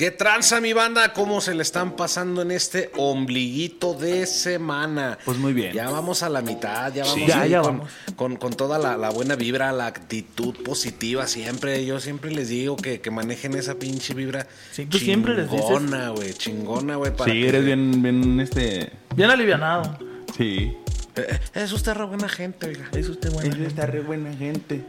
¿Qué 0.00 0.10
tranza 0.10 0.62
mi 0.62 0.72
banda? 0.72 1.12
¿Cómo 1.12 1.42
se 1.42 1.54
le 1.54 1.60
están 1.60 1.94
pasando 1.94 2.40
en 2.40 2.52
este 2.52 2.90
ombliguito 2.96 3.92
de 3.92 4.24
semana? 4.24 5.18
Pues 5.26 5.36
muy 5.36 5.52
bien. 5.52 5.74
Ya 5.74 5.90
vamos 5.90 6.22
a 6.22 6.30
la 6.30 6.40
mitad, 6.40 6.90
ya 6.94 7.02
vamos, 7.04 7.18
Sí, 7.18 7.26
ya, 7.26 7.44
ya 7.44 7.60
con, 7.60 7.76
vamos. 7.80 7.92
Con, 8.16 8.36
con 8.36 8.54
toda 8.54 8.78
la, 8.78 8.96
la 8.96 9.10
buena 9.10 9.36
vibra, 9.36 9.70
la 9.72 9.84
actitud 9.88 10.54
positiva 10.64 11.26
siempre. 11.26 11.84
Yo 11.84 12.00
siempre 12.00 12.30
les 12.30 12.48
digo 12.48 12.76
que, 12.76 13.02
que 13.02 13.10
manejen 13.10 13.52
esa 13.56 13.74
pinche 13.74 14.14
vibra 14.14 14.46
Sí, 14.72 14.86
tú 14.86 14.96
siempre 14.98 15.34
les 15.34 15.50
dices. 15.50 15.66
chingona, 15.66 16.08
güey, 16.08 16.32
chingona, 16.32 16.96
güey. 16.96 17.12
Sí, 17.18 17.24
que- 17.32 17.48
eres 17.48 17.62
bien, 17.66 18.02
bien, 18.02 18.40
este... 18.40 18.90
Bien 19.14 19.28
alivianado. 19.28 19.98
Sí. 20.34 20.74
Eh, 21.14 21.26
eh, 21.28 21.40
es 21.52 21.72
usted 21.72 21.92
re 21.92 22.04
buena 22.06 22.30
gente, 22.30 22.68
oiga. 22.68 22.88
Es 22.92 23.06
usted 23.06 23.30
bueno. 23.34 23.54
Él 23.54 23.66
está 23.66 23.84
re 23.84 24.00
buena 24.00 24.32
gente. 24.32 24.80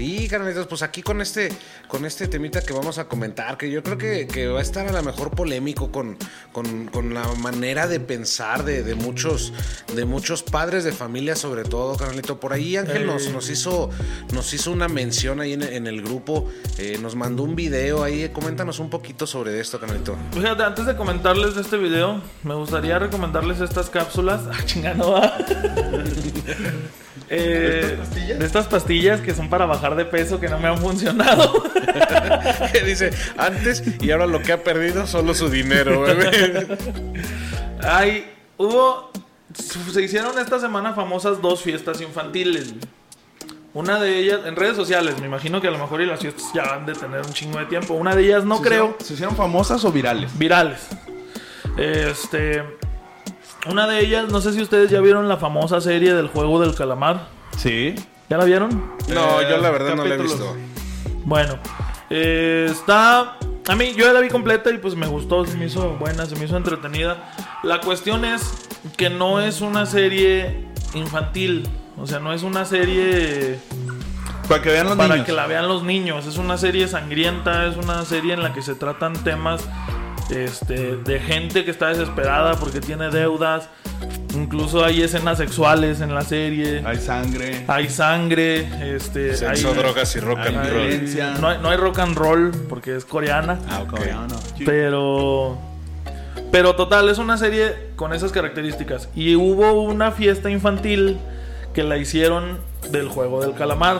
Sí, 0.00 0.28
carnalitos, 0.28 0.66
pues 0.66 0.80
aquí 0.80 1.02
con 1.02 1.20
este, 1.20 1.52
con 1.86 2.06
este 2.06 2.26
temita 2.26 2.62
que 2.62 2.72
vamos 2.72 2.96
a 2.96 3.04
comentar, 3.04 3.58
que 3.58 3.70
yo 3.70 3.82
creo 3.82 3.98
que, 3.98 4.26
que 4.26 4.46
va 4.46 4.60
a 4.60 4.62
estar 4.62 4.88
a 4.88 4.92
lo 4.92 5.02
mejor 5.02 5.32
polémico 5.32 5.92
con, 5.92 6.16
con, 6.52 6.86
con 6.86 7.12
la 7.12 7.22
manera 7.34 7.86
de 7.86 8.00
pensar 8.00 8.64
de, 8.64 8.82
de 8.82 8.94
muchos, 8.94 9.52
de 9.94 10.06
muchos 10.06 10.42
padres 10.42 10.84
de 10.84 10.92
familia, 10.92 11.36
sobre 11.36 11.64
todo, 11.64 11.98
carnalito. 11.98 12.40
Por 12.40 12.54
ahí 12.54 12.78
Ángel 12.78 13.04
nos, 13.04 13.28
nos 13.28 13.50
hizo, 13.50 13.90
nos 14.32 14.54
hizo 14.54 14.72
una 14.72 14.88
mención 14.88 15.38
ahí 15.38 15.52
en, 15.52 15.62
en 15.64 15.86
el 15.86 16.00
grupo, 16.00 16.48
eh, 16.78 16.96
nos 17.02 17.14
mandó 17.14 17.42
un 17.42 17.54
video 17.54 18.02
ahí, 18.02 18.30
coméntanos 18.30 18.78
un 18.78 18.88
poquito 18.88 19.26
sobre 19.26 19.60
esto, 19.60 19.78
carnalito. 19.78 20.16
Fíjate, 20.32 20.62
antes 20.62 20.86
de 20.86 20.96
comentarles 20.96 21.56
de 21.56 21.60
este 21.60 21.76
video, 21.76 22.22
me 22.42 22.54
gustaría 22.54 22.98
recomendarles 22.98 23.60
estas 23.60 23.90
cápsulas. 23.90 24.40
Ah, 24.50 24.64
chinga, 24.64 24.94
no 24.94 25.12
va. 25.12 25.36
Eh, 27.32 27.96
de 28.38 28.44
estas 28.44 28.66
pastillas 28.66 29.20
que 29.20 29.34
son 29.34 29.48
para 29.48 29.64
bajar 29.64 29.89
de 29.96 30.04
peso 30.04 30.38
que 30.40 30.48
no 30.48 30.58
me 30.58 30.68
han 30.68 30.78
funcionado. 30.78 31.62
Que 32.72 32.80
dice, 32.82 33.10
antes 33.36 33.82
y 34.00 34.10
ahora 34.10 34.26
lo 34.26 34.40
que 34.42 34.52
ha 34.52 34.62
perdido 34.62 35.06
solo 35.06 35.34
su 35.34 35.48
dinero, 35.48 36.00
güey. 36.00 36.16
Hay, 37.82 38.30
hubo, 38.56 39.10
se 39.54 40.02
hicieron 40.02 40.38
esta 40.38 40.58
semana 40.60 40.92
famosas 40.92 41.40
dos 41.40 41.62
fiestas 41.62 42.00
infantiles. 42.00 42.72
güey. 42.74 42.84
Una 43.72 44.00
de 44.00 44.18
ellas, 44.18 44.40
en 44.46 44.56
redes 44.56 44.76
sociales, 44.76 45.18
me 45.20 45.26
imagino 45.26 45.60
que 45.60 45.68
a 45.68 45.70
lo 45.70 45.78
mejor 45.78 46.00
y 46.00 46.06
las 46.06 46.20
fiestas 46.20 46.44
ya 46.52 46.62
van 46.64 46.86
de 46.86 46.92
tener 46.94 47.20
un 47.24 47.32
chingo 47.32 47.58
de 47.58 47.66
tiempo. 47.66 47.94
Una 47.94 48.14
de 48.16 48.24
ellas 48.24 48.44
no 48.44 48.56
¿Se 48.58 48.62
creo. 48.64 48.84
hicieron- 48.86 49.06
¿Se 49.06 49.14
hicieron 49.14 49.36
famosas 49.36 49.84
o 49.84 49.92
virales? 49.92 50.36
virales. 50.38 50.88
Este. 51.76 52.64
Una 53.68 53.86
de 53.86 54.00
ellas, 54.00 54.28
no 54.30 54.40
sé 54.40 54.52
si 54.52 54.60
ustedes 54.62 54.90
ya 54.90 55.00
vieron 55.00 55.28
la 55.28 55.36
famosa 55.36 55.80
serie 55.80 56.14
del 56.14 56.28
juego 56.28 56.60
del 56.60 56.74
calamar. 56.74 57.28
Sí. 57.58 57.94
¿Ya 58.30 58.36
la 58.38 58.44
vieron? 58.44 58.92
No, 59.08 59.40
Eh, 59.40 59.46
yo 59.50 59.58
la 59.58 59.70
verdad 59.70 59.96
no 59.96 60.04
la 60.04 60.14
he 60.14 60.18
visto. 60.18 60.56
Bueno, 61.24 61.58
eh, 62.08 62.68
está. 62.70 63.36
A 63.68 63.74
mí, 63.76 63.92
yo 63.96 64.04
ya 64.06 64.12
la 64.12 64.20
vi 64.20 64.28
completa 64.28 64.70
y 64.70 64.78
pues 64.78 64.94
me 64.96 65.06
gustó, 65.06 65.44
se 65.44 65.56
me 65.56 65.66
hizo 65.66 65.90
buena, 65.96 66.26
se 66.26 66.36
me 66.36 66.44
hizo 66.44 66.56
entretenida. 66.56 67.32
La 67.62 67.80
cuestión 67.80 68.24
es 68.24 68.42
que 68.96 69.10
no 69.10 69.40
es 69.40 69.60
una 69.60 69.84
serie 69.84 70.68
infantil. 70.94 71.68
O 71.98 72.06
sea, 72.06 72.18
no 72.20 72.32
es 72.32 72.42
una 72.42 72.64
serie 72.64 73.58
Para 74.48 74.62
que 74.62 74.70
vean 74.70 74.86
los 74.86 74.96
para 74.96 75.14
niños. 75.14 75.26
que 75.26 75.32
la 75.32 75.46
vean 75.46 75.68
los 75.68 75.82
niños. 75.82 76.26
Es 76.26 76.38
una 76.38 76.56
serie 76.56 76.88
sangrienta, 76.88 77.66
es 77.66 77.76
una 77.76 78.04
serie 78.04 78.32
en 78.34 78.42
la 78.42 78.52
que 78.54 78.62
se 78.62 78.74
tratan 78.74 79.12
temas 79.24 79.62
este, 80.30 80.96
de 80.96 81.18
gente 81.20 81.64
que 81.64 81.70
está 81.72 81.88
desesperada 81.88 82.54
porque 82.54 82.80
tiene 82.80 83.10
deudas. 83.10 83.68
Incluso 84.42 84.84
hay 84.84 85.02
escenas 85.02 85.38
sexuales 85.38 86.00
en 86.00 86.14
la 86.14 86.22
serie. 86.22 86.82
Hay 86.84 86.96
sangre. 86.98 87.64
Hay 87.68 87.88
sangre, 87.88 88.94
este, 88.94 89.36
Sexo, 89.36 89.68
hay, 89.68 89.74
drogas 89.74 90.16
y 90.16 90.20
rock 90.20 90.38
Hay 90.38 90.54
and 90.54 90.56
roll. 90.56 90.70
violencia. 90.86 91.34
no, 91.40 91.48
hay, 91.48 91.58
no 91.58 91.68
hay 91.70 91.76
rock 91.76 91.98
and 91.98 92.16
roll 92.16 92.50
porque 92.68 92.96
es 92.96 93.04
coreana. 93.04 93.58
Ah, 93.68 93.80
ok. 93.82 93.90
Coreano. 93.90 94.36
Pero. 94.64 95.58
Pero 96.50 96.74
total, 96.74 97.08
es 97.08 97.18
una 97.18 97.36
serie 97.36 97.74
con 97.96 98.12
esas 98.12 98.32
características. 98.32 99.08
Y 99.14 99.36
hubo 99.36 99.82
una 99.82 100.10
fiesta 100.10 100.50
infantil 100.50 101.18
que 101.74 101.84
la 101.84 101.96
hicieron 101.96 102.58
del 102.90 103.08
juego 103.08 103.40
del 103.42 103.54
calamar. 103.54 103.98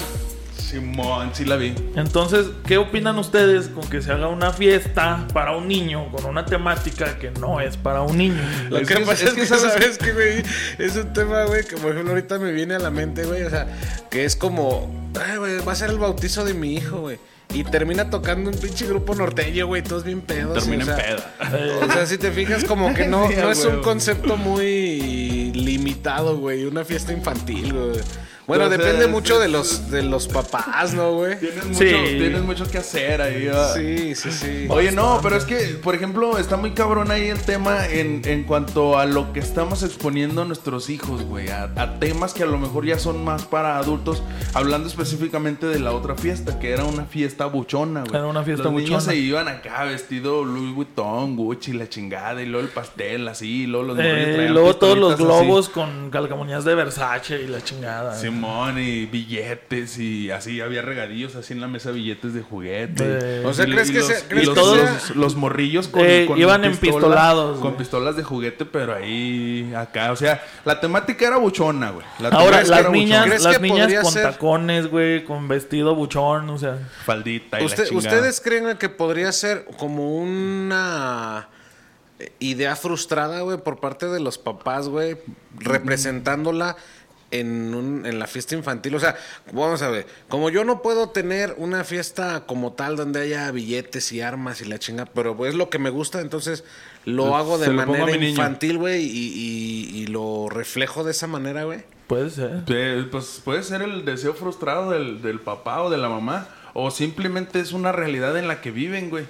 Simón, 0.70 1.30
sí 1.34 1.44
la 1.44 1.56
vi. 1.56 1.74
Entonces, 1.96 2.46
¿qué 2.66 2.78
opinan 2.78 3.18
ustedes 3.18 3.68
con 3.68 3.88
que 3.90 4.00
se 4.02 4.12
haga 4.12 4.28
una 4.28 4.52
fiesta 4.52 5.26
para 5.34 5.56
un 5.56 5.66
niño 5.68 6.10
con 6.12 6.24
una 6.26 6.44
temática 6.46 7.18
que 7.18 7.30
no 7.32 7.60
es 7.60 7.76
para 7.76 8.02
un 8.02 8.16
niño? 8.16 8.40
Lo 8.68 8.78
Es 8.78 8.86
que, 8.88 8.94
que- 8.94 9.00
pasa 9.00 9.24
es 9.24 9.30
es 9.30 9.34
que 9.34 9.40
que, 9.42 9.46
sabes- 9.46 9.72
¿sabes 9.72 9.98
que 9.98 10.12
güey? 10.12 10.42
Es 10.78 10.96
un 10.96 11.12
tema, 11.12 11.44
güey, 11.44 11.64
que 11.64 11.76
por 11.76 11.90
ejemplo 11.92 12.12
ahorita 12.12 12.38
me 12.38 12.52
viene 12.52 12.74
a 12.74 12.78
la 12.78 12.90
mente, 12.90 13.24
güey. 13.24 13.42
O 13.42 13.50
sea, 13.50 13.66
que 14.10 14.24
es 14.24 14.36
como, 14.36 15.10
ay, 15.20 15.38
güey, 15.38 15.58
va 15.64 15.72
a 15.72 15.76
ser 15.76 15.90
el 15.90 15.98
bautizo 15.98 16.44
de 16.44 16.54
mi 16.54 16.74
hijo, 16.74 17.00
güey. 17.00 17.18
Y 17.52 17.64
termina 17.64 18.10
tocando 18.10 18.48
un 18.48 18.56
pinche 18.56 18.86
grupo 18.86 19.12
norteño, 19.16 19.66
güey, 19.66 19.82
todos 19.82 20.04
bien 20.04 20.20
pedos. 20.20 20.54
Termina 20.62 20.84
o 20.84 20.86
sea, 20.86 20.94
en 20.94 21.16
peda. 21.16 21.34
Eh, 21.58 21.80
O 21.82 21.92
sea, 21.92 22.06
si 22.06 22.16
te 22.16 22.30
fijas, 22.30 22.62
como 22.62 22.94
que 22.94 23.08
no, 23.08 23.28
no 23.42 23.50
es 23.50 23.64
un 23.64 23.82
concepto 23.82 24.36
muy 24.36 25.50
limitado, 25.52 26.36
güey. 26.38 26.64
Una 26.64 26.84
fiesta 26.84 27.12
infantil, 27.12 27.72
güey. 27.72 28.00
Bueno, 28.50 28.64
Entonces, 28.64 28.86
depende 28.94 29.06
mucho 29.12 29.38
de 29.38 29.48
los, 29.48 29.90
de 29.90 30.02
los 30.02 30.26
papás, 30.26 30.92
¿no, 30.94 31.12
güey? 31.12 31.38
Tienes 31.38 31.64
mucho, 31.66 31.78
Sí. 31.78 31.94
tienes 32.18 32.42
mucho 32.42 32.68
que 32.70 32.78
hacer 32.78 33.22
ahí. 33.22 33.44
¿verdad? 33.46 33.74
Sí, 33.76 34.14
sí, 34.16 34.30
sí. 34.32 34.66
Oye, 34.68 34.90
no, 34.92 35.20
pero 35.22 35.36
es 35.36 35.44
que, 35.44 35.56
por 35.82 35.94
ejemplo, 35.94 36.36
está 36.38 36.56
muy 36.56 36.72
cabrón 36.72 37.10
ahí 37.10 37.28
el 37.28 37.40
tema 37.40 37.86
en, 37.86 38.22
en 38.24 38.42
cuanto 38.44 38.98
a 38.98 39.06
lo 39.06 39.32
que 39.32 39.38
estamos 39.40 39.82
exponiendo 39.84 40.42
a 40.42 40.44
nuestros 40.44 40.90
hijos, 40.90 41.22
güey. 41.22 41.48
A, 41.48 41.70
a 41.76 41.98
temas 42.00 42.34
que 42.34 42.42
a 42.42 42.46
lo 42.46 42.58
mejor 42.58 42.84
ya 42.86 42.98
son 42.98 43.24
más 43.24 43.44
para 43.44 43.76
adultos. 43.78 44.22
Hablando 44.54 44.88
específicamente 44.88 45.66
de 45.66 45.78
la 45.78 45.92
otra 45.92 46.16
fiesta, 46.16 46.58
que 46.58 46.70
era 46.72 46.84
una 46.84 47.04
fiesta 47.04 47.46
buchona, 47.46 48.00
güey. 48.00 48.16
Era 48.16 48.26
una 48.26 48.42
fiesta 48.42 48.64
Los 48.64 48.72
niños 48.72 48.90
buchona. 48.90 49.12
se 49.12 49.16
iban 49.16 49.46
acá 49.48 49.84
vestido 49.84 50.44
Louis 50.44 50.74
Vuitton, 50.74 51.36
Gucci, 51.36 51.72
la 51.72 51.88
chingada, 51.88 52.42
y 52.42 52.46
luego 52.46 52.66
el 52.66 52.72
pastel 52.72 53.28
así, 53.28 53.62
y 53.62 53.66
luego 53.66 53.86
los 53.86 53.98
eh, 54.00 54.46
y 54.48 54.52
luego 54.52 54.74
todos 54.76 54.98
los 54.98 55.14
así. 55.14 55.22
globos 55.22 55.68
con 55.68 56.10
calcamonías 56.10 56.64
de 56.64 56.74
Versace 56.74 57.40
y 57.42 57.46
la 57.46 57.62
chingada. 57.62 58.18
Simón 58.40 58.78
y 58.78 59.06
billetes 59.06 59.98
y 59.98 60.30
así 60.30 60.60
había 60.60 60.82
regadillos 60.82 61.34
así 61.36 61.52
en 61.52 61.60
la 61.60 61.68
mesa 61.68 61.90
billetes 61.90 62.34
de 62.34 62.42
juguete. 62.42 63.04
Eh, 63.04 63.42
O 63.44 63.52
sea, 63.52 63.66
Y- 63.68 63.72
¿crees 63.72 63.90
y 63.90 63.92
que 63.92 63.98
los, 64.00 64.08
se- 64.08 64.18
y 64.18 64.22
crees 64.28 64.46
los, 64.46 64.54
que 64.54 64.60
los- 64.64 65.02
sea- 65.02 65.14
los 65.16 65.36
morrillos 65.36 65.88
con, 65.88 66.02
Eh, 66.04 66.24
con 66.26 66.38
iban 66.38 66.62
pistola- 66.62 66.74
empistolados, 66.74 67.52
con 67.58 67.68
güey. 67.68 67.76
pistolas 67.78 68.16
de 68.16 68.22
juguete, 68.24 68.64
pero 68.64 68.94
ahí 68.94 69.72
acá, 69.76 70.12
o 70.12 70.16
sea, 70.16 70.42
la 70.64 70.80
temática 70.80 71.26
era 71.26 71.36
buchona, 71.36 71.90
güey. 71.90 72.06
La 72.18 72.28
Ahora, 72.30 72.62
temática 72.62 72.82
las 72.82 72.90
niñas, 72.92 73.26
¿Crees 73.26 73.42
las 73.44 73.56
que 73.58 73.62
niñas 73.62 74.02
con 74.02 74.12
ser- 74.12 74.22
tacones, 74.32 74.86
güey, 74.88 75.24
con 75.24 75.46
vestido 75.48 75.94
buchón, 75.94 76.48
o 76.50 76.58
sea. 76.58 76.78
faldita 77.04 77.60
y 77.60 77.64
Usted-. 77.64 77.90
¿Ustedes 77.92 78.40
creen 78.40 78.76
que 78.78 78.88
podría 78.88 79.32
ser 79.32 79.66
como 79.78 80.16
una 80.16 81.48
idea 82.38 82.76
frustrada, 82.76 83.40
güey, 83.40 83.56
por 83.58 83.80
parte 83.80 84.06
de 84.06 84.20
los 84.20 84.36
papás, 84.36 84.88
güey, 84.88 85.16
representándola 85.58 86.76
en, 87.30 87.74
un- 87.74 88.06
en 88.06 88.18
la 88.18 88.26
fiesta 88.26 88.54
infantil? 88.54 88.94
O 88.94 89.00
sea, 89.00 89.16
vamos 89.52 89.82
a 89.82 89.88
ver, 89.90 90.06
como 90.28 90.50
yo 90.50 90.64
no 90.64 90.82
puedo 90.82 91.10
tener 91.10 91.54
una 91.58 91.84
fiesta 91.84 92.44
como 92.46 92.72
tal 92.72 92.96
donde 92.96 93.20
haya 93.22 93.50
billetes 93.50 94.12
y 94.12 94.20
armas 94.20 94.60
y 94.60 94.64
la 94.66 94.78
chinga, 94.78 95.04
pero 95.06 95.46
es 95.46 95.54
lo 95.54 95.70
que 95.70 95.78
me 95.78 95.90
gusta, 95.90 96.20
entonces 96.20 96.64
lo 97.04 97.36
hago 97.36 97.56
de 97.58 97.66
manera 97.86 98.04
infantil, 98.30 98.78
güey, 98.78 99.02
y, 99.04 99.08
y- 99.94 99.98
y 100.02 100.06
lo 100.08 100.48
reflejo 100.50 101.04
de 101.04 101.12
esa 101.12 101.26
manera, 101.26 101.64
güey. 101.64 101.80
Puede 102.06 102.30
ser. 102.30 102.64
Pues 103.10 103.40
puede 103.44 103.62
ser 103.62 103.82
el 103.82 104.04
deseo 104.04 104.34
frustrado 104.34 104.90
del, 104.90 105.22
del 105.22 105.38
papá 105.40 105.82
o 105.82 105.90
de 105.90 105.98
la 105.98 106.08
mamá, 106.08 106.48
o 106.74 106.90
simplemente 106.90 107.60
es 107.60 107.72
una 107.72 107.92
realidad 107.92 108.36
en 108.36 108.48
la 108.48 108.60
que 108.60 108.70
viven, 108.72 109.10
güey. 109.10 109.24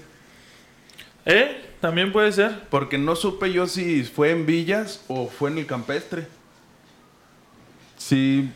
¿Eh? 1.27 1.61
También 1.81 2.13
puede 2.13 2.33
ser. 2.33 2.61
Porque 2.71 2.99
no 2.99 3.17
supe 3.17 3.53
yo 3.53 3.67
si 3.67 4.03
fue 4.05 4.31
en 4.31 4.47
Villas 4.47 5.03
o 5.09 5.29
fue 5.29 5.51
en 5.51 5.59
el 5.59 5.67
campestre. 5.67 6.27
Sí, 8.01 8.51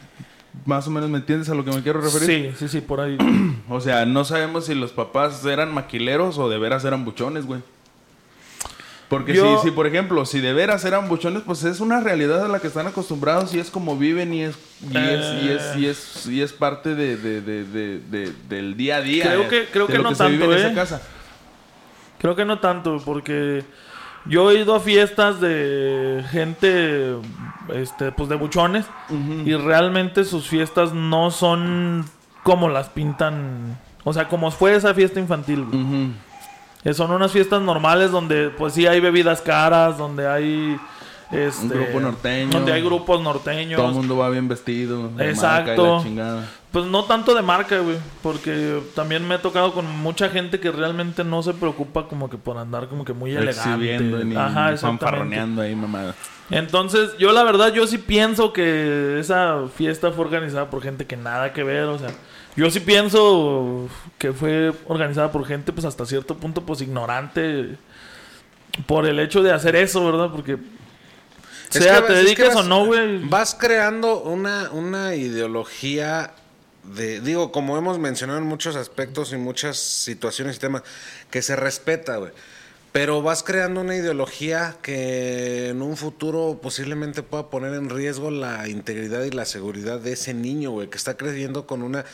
más 0.64 0.86
o 0.88 0.90
menos 0.90 1.10
me 1.10 1.18
entiendes 1.18 1.50
a 1.50 1.54
lo 1.54 1.64
que 1.66 1.70
me 1.70 1.82
quiero 1.82 2.00
referir. 2.00 2.54
Sí, 2.56 2.58
sí, 2.58 2.68
sí, 2.68 2.80
por 2.80 3.00
ahí. 3.00 3.18
O 3.68 3.80
sea, 3.80 4.04
no 4.06 4.24
sabemos 4.24 4.66
si 4.66 4.74
los 4.74 4.92
papás 4.92 5.44
eran 5.44 5.72
maquileros 5.72 6.38
o 6.38 6.48
de 6.48 6.58
veras 6.58 6.84
eran 6.84 7.04
buchones, 7.04 7.44
güey. 7.46 7.60
Porque 9.08 9.34
Yo- 9.34 9.58
si, 9.60 9.68
si, 9.68 9.70
por 9.70 9.86
ejemplo, 9.86 10.24
si 10.24 10.40
de 10.40 10.52
veras 10.54 10.84
eran 10.84 11.08
buchones, 11.08 11.42
pues 11.44 11.62
es 11.64 11.80
una 11.80 12.00
realidad 12.00 12.42
a 12.44 12.48
la 12.48 12.58
que 12.60 12.66
están 12.68 12.86
acostumbrados 12.86 13.54
y 13.54 13.58
es 13.58 13.70
como 13.70 13.96
viven 13.98 14.32
y 14.34 14.42
es 14.42 14.56
y 14.90 14.96
es, 14.96 15.42
y 15.42 15.48
es, 15.50 15.76
y 15.76 15.86
es, 15.86 16.26
y 16.26 16.42
es 16.42 16.52
parte 16.52 16.94
de, 16.94 17.16
de- 17.16 17.40
de- 17.42 17.64
de- 17.64 18.00
de- 18.00 18.32
del 18.48 18.76
día 18.76 18.96
a 18.96 19.00
día. 19.02 19.24
Creo 19.24 19.42
eh, 19.42 19.48
que- 19.48 19.66
creo 19.70 19.86
de 19.86 19.92
que 19.92 19.98
lo 19.98 20.10
no 20.10 20.14
se 20.14 20.24
vive 20.28 20.38
tanto, 20.40 20.52
en 20.56 20.58
¿eh? 20.58 20.66
esa 20.66 20.74
casa. 20.74 21.02
Creo 22.18 22.34
que 22.34 22.44
no 22.46 22.58
tanto, 22.60 23.00
porque 23.04 23.62
yo 24.26 24.50
he 24.50 24.60
ido 24.60 24.74
a 24.74 24.80
fiestas 24.80 25.40
de 25.40 26.24
gente, 26.30 27.16
este, 27.72 28.12
pues 28.12 28.28
de 28.28 28.36
buchones, 28.36 28.86
y 29.44 29.54
realmente 29.54 30.24
sus 30.24 30.48
fiestas 30.48 30.92
no 30.92 31.30
son 31.30 32.04
como 32.42 32.68
las 32.68 32.88
pintan, 32.88 33.78
o 34.04 34.12
sea, 34.12 34.28
como 34.28 34.50
fue 34.50 34.74
esa 34.74 34.92
fiesta 34.94 35.20
infantil. 35.20 35.66
Eh, 36.84 36.92
Son 36.92 37.10
unas 37.10 37.32
fiestas 37.32 37.62
normales 37.62 38.10
donde, 38.10 38.50
pues 38.50 38.74
sí 38.74 38.86
hay 38.86 39.00
bebidas 39.00 39.40
caras, 39.40 39.96
donde 39.96 40.26
hay, 40.28 40.78
este, 41.32 41.62
Un 41.64 41.68
grupo 41.70 42.00
norteño. 42.00 42.50
donde 42.50 42.72
hay 42.72 42.82
grupos 42.82 43.20
norteños. 43.22 43.76
Todo 43.78 43.88
el 43.88 43.94
mundo 43.94 44.16
va 44.16 44.28
bien 44.30 44.48
vestido. 44.48 45.08
de 45.08 45.30
Exacto. 45.30 45.82
marca 45.82 45.82
y 45.82 45.96
la 45.96 46.02
chingada. 46.02 46.50
Pues 46.70 46.86
no 46.86 47.04
tanto 47.04 47.34
de 47.34 47.42
marca, 47.42 47.78
güey. 47.78 47.96
Porque 48.22 48.80
también 48.94 49.26
me 49.26 49.36
he 49.36 49.38
tocado 49.38 49.72
con 49.72 49.86
mucha 49.98 50.28
gente 50.28 50.58
que 50.58 50.70
realmente 50.72 51.22
no 51.22 51.42
se 51.42 51.54
preocupa 51.54 52.08
como 52.08 52.28
que 52.28 52.36
por 52.36 52.58
andar 52.58 52.88
como 52.88 53.04
que 53.04 53.12
muy 53.12 53.32
elegante. 53.34 53.98
ni 54.24 54.34
Ajá, 54.36 54.72
exactamente. 54.72 54.80
fanfarroneando 55.04 55.62
ahí, 55.62 55.74
mamada. 55.76 56.14
Entonces, 56.50 57.16
yo 57.18 57.32
la 57.32 57.42
verdad, 57.42 57.72
yo 57.72 57.86
sí 57.86 57.96
pienso 57.98 58.52
que 58.52 59.18
esa 59.20 59.62
fiesta 59.74 60.10
fue 60.10 60.24
organizada 60.26 60.68
por 60.68 60.82
gente 60.82 61.06
que 61.06 61.16
nada 61.16 61.52
que 61.52 61.62
ver, 61.64 61.84
o 61.84 61.98
sea, 61.98 62.10
yo 62.54 62.70
sí 62.70 62.80
pienso 62.80 63.88
que 64.18 64.32
fue 64.32 64.72
organizada 64.86 65.32
por 65.32 65.46
gente, 65.46 65.72
pues 65.72 65.86
hasta 65.86 66.04
cierto 66.04 66.36
punto, 66.36 66.60
pues 66.60 66.82
ignorante 66.82 67.76
por 68.86 69.06
el 69.06 69.20
hecho 69.20 69.42
de 69.42 69.52
hacer 69.52 69.74
eso, 69.76 70.04
¿verdad? 70.04 70.28
Porque 70.30 70.58
sea 71.80 72.00
que 72.02 72.06
te 72.08 72.12
dediques 72.14 72.48
vas- 72.48 72.56
o 72.56 72.62
no, 72.62 72.86
güey. 72.86 73.18
Vas 73.28 73.54
creando 73.54 74.20
una, 74.22 74.70
una 74.72 75.14
ideología 75.14 76.32
de, 76.94 77.20
digo, 77.20 77.50
como 77.52 77.78
hemos 77.78 77.98
mencionado 77.98 78.38
en 78.38 78.46
muchos 78.46 78.76
aspectos 78.76 79.32
y 79.32 79.36
muchas 79.36 79.76
situaciones 79.78 80.56
y 80.56 80.58
temas, 80.58 80.82
que 81.30 81.40
se 81.42 81.56
respeta, 81.56 82.16
güey. 82.16 82.32
Pero 82.92 83.22
vas 83.22 83.42
creando 83.42 83.80
una 83.80 83.96
ideología 83.96 84.76
que 84.80 85.70
en 85.70 85.82
un 85.82 85.96
futuro 85.96 86.60
posiblemente 86.62 87.24
pueda 87.24 87.48
poner 87.50 87.74
en 87.74 87.90
riesgo 87.90 88.30
la 88.30 88.68
integridad 88.68 89.24
y 89.24 89.30
la 89.30 89.46
seguridad 89.46 89.98
de 89.98 90.12
ese 90.12 90.32
niño, 90.32 90.70
güey, 90.70 90.88
que 90.88 90.96
está 90.96 91.16
creciendo 91.16 91.66
con 91.66 91.82
una 91.82 92.04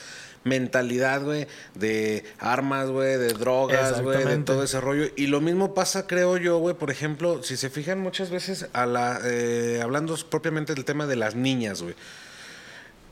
mentalidad, 0.45 1.23
güey, 1.23 1.47
de 1.75 2.25
armas, 2.39 2.89
güey, 2.89 3.19
de 3.19 3.33
drogas, 3.33 4.01
güey, 4.03 4.25
de 4.25 4.39
todo 4.39 4.63
ese 4.63 4.81
rollo. 4.81 5.11
Y 5.17 5.27
lo 5.27 5.41
mismo 5.41 5.75
pasa, 5.75 6.07
creo 6.07 6.37
yo, 6.37 6.59
güey, 6.59 6.75
por 6.75 6.91
ejemplo, 6.91 7.43
si 7.43 7.57
se 7.57 7.71
fijan 7.71 8.01
muchas 8.01 8.31
veces 8.31 8.69
a 8.73 8.87
la, 8.87 9.21
eh, 9.25 9.81
hablando 9.83 10.17
propiamente 10.29 10.75
del 10.75 10.85
tema 10.85 11.07
de 11.07 11.17
las 11.17 11.35
niñas, 11.35 11.83
güey. 11.83 11.95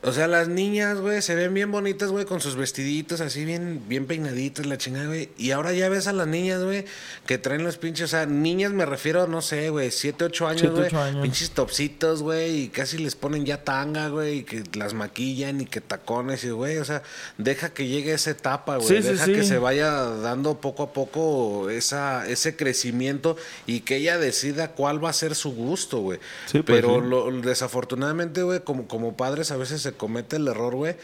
O 0.01 0.13
sea, 0.13 0.27
las 0.27 0.47
niñas, 0.47 0.99
güey, 1.01 1.21
se 1.21 1.35
ven 1.35 1.53
bien 1.53 1.71
bonitas, 1.71 2.09
güey, 2.09 2.23
con 2.23 2.39
sus 2.39 2.55
vestiditos 2.55 3.19
así 3.19 3.43
bien, 3.43 3.83
bien 3.89 4.05
peinaditas, 4.07 4.65
la 4.65 4.77
chingada, 4.77 5.07
güey. 5.07 5.29
Y 5.37 5.51
ahora 5.51 5.73
ya 5.73 5.89
ves 5.89 6.07
a 6.07 6.13
las 6.13 6.25
niñas, 6.25 6.63
güey, 6.63 6.85
que 7.25 7.37
traen 7.37 7.65
los 7.65 7.77
pinches, 7.77 8.05
o 8.05 8.07
sea, 8.07 8.25
niñas 8.25 8.71
me 8.71 8.85
refiero, 8.85 9.27
no 9.27 9.41
sé, 9.41 9.69
güey, 9.69 9.91
7, 9.91 10.23
8 10.23 10.47
años, 10.47 10.71
güey. 10.71 10.89
Pinches 11.21 11.51
topsitos, 11.51 12.21
güey, 12.23 12.61
y 12.63 12.67
casi 12.69 12.97
les 12.97 13.15
ponen 13.15 13.45
ya 13.45 13.65
tanga, 13.65 14.07
güey, 14.07 14.37
y 14.37 14.43
que 14.43 14.63
las 14.73 14.93
maquillan 14.93 15.59
y 15.59 15.65
que 15.65 15.81
tacones, 15.81 16.45
y 16.45 16.49
güey, 16.51 16.77
o 16.77 16.85
sea, 16.85 17.03
deja 17.37 17.73
que 17.73 17.87
llegue 17.87 18.13
esa 18.13 18.31
etapa, 18.31 18.77
güey. 18.77 18.87
Sí, 18.87 19.01
deja 19.05 19.25
sí. 19.25 19.33
que 19.33 19.43
se 19.43 19.57
vaya 19.57 19.91
dando 19.91 20.61
poco 20.61 20.83
a 20.83 20.93
poco 20.93 21.69
esa, 21.69 22.25
ese 22.29 22.55
crecimiento 22.55 23.35
y 23.67 23.81
que 23.81 23.97
ella 23.97 24.17
decida 24.17 24.71
cuál 24.71 25.03
va 25.03 25.09
a 25.09 25.13
ser 25.13 25.35
su 25.35 25.51
gusto, 25.51 25.99
güey. 25.99 26.19
Sí, 26.45 26.61
pues, 26.61 26.79
Pero 26.81 27.01
sí. 27.01 27.07
lo- 27.09 27.31
desafortunadamente, 27.41 28.43
güey, 28.43 28.61
como, 28.63 28.87
como 28.87 29.17
padres 29.17 29.51
a 29.51 29.57
veces 29.57 29.88
se 29.89 29.97
comete 29.97 30.35
el 30.35 30.47
error, 30.47 30.75
güey, 30.75 30.95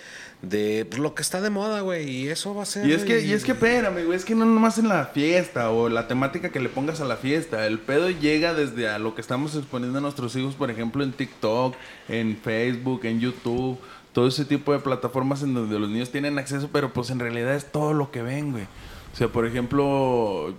de 0.41 0.85
pues, 0.89 0.99
lo 0.99 1.15
que 1.15 1.21
está 1.21 1.41
de 1.41 1.49
moda, 1.49 1.81
güey, 1.81 2.09
y 2.09 2.27
eso 2.29 2.53
va 2.53 2.63
a 2.63 2.65
ser... 2.65 2.87
Y 2.87 2.93
es 2.93 3.03
que, 3.03 3.21
y 3.21 3.33
es 3.33 3.43
que 3.43 3.53
espérame, 3.53 4.05
güey, 4.05 4.17
es 4.17 4.25
que 4.25 4.35
no 4.35 4.45
nomás 4.45 4.77
en 4.77 4.87
la 4.87 5.05
fiesta 5.07 5.71
o 5.71 5.89
la 5.89 6.07
temática 6.07 6.49
que 6.49 6.59
le 6.59 6.69
pongas 6.69 7.01
a 7.01 7.05
la 7.05 7.17
fiesta. 7.17 7.65
El 7.65 7.79
pedo 7.79 8.09
llega 8.09 8.53
desde 8.53 8.89
a 8.89 8.99
lo 8.99 9.15
que 9.15 9.21
estamos 9.21 9.55
exponiendo 9.55 9.97
a 9.97 10.01
nuestros 10.01 10.35
hijos, 10.35 10.55
por 10.55 10.69
ejemplo, 10.69 11.03
en 11.03 11.13
TikTok, 11.13 11.75
en 12.09 12.37
Facebook, 12.37 13.05
en 13.05 13.19
YouTube, 13.19 13.79
todo 14.13 14.27
ese 14.27 14.45
tipo 14.45 14.71
de 14.71 14.79
plataformas 14.79 15.43
en 15.43 15.53
donde 15.53 15.79
los 15.79 15.89
niños 15.89 16.11
tienen 16.11 16.37
acceso, 16.37 16.69
pero 16.71 16.93
pues 16.93 17.09
en 17.09 17.19
realidad 17.19 17.55
es 17.55 17.71
todo 17.71 17.93
lo 17.93 18.11
que 18.11 18.21
ven, 18.21 18.51
güey. 18.51 18.65
O 19.13 19.17
sea, 19.17 19.29
por 19.29 19.45
ejemplo, 19.45 20.53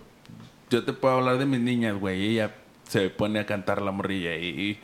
yo 0.70 0.84
te 0.84 0.92
puedo 0.92 1.14
hablar 1.14 1.38
de 1.38 1.46
mis 1.46 1.60
niñas, 1.60 1.98
güey, 1.98 2.32
ella 2.32 2.54
se 2.88 3.10
pone 3.10 3.38
a 3.38 3.46
cantar 3.46 3.82
la 3.82 3.90
morrilla 3.90 4.36
y, 4.36 4.46
y 4.46 4.78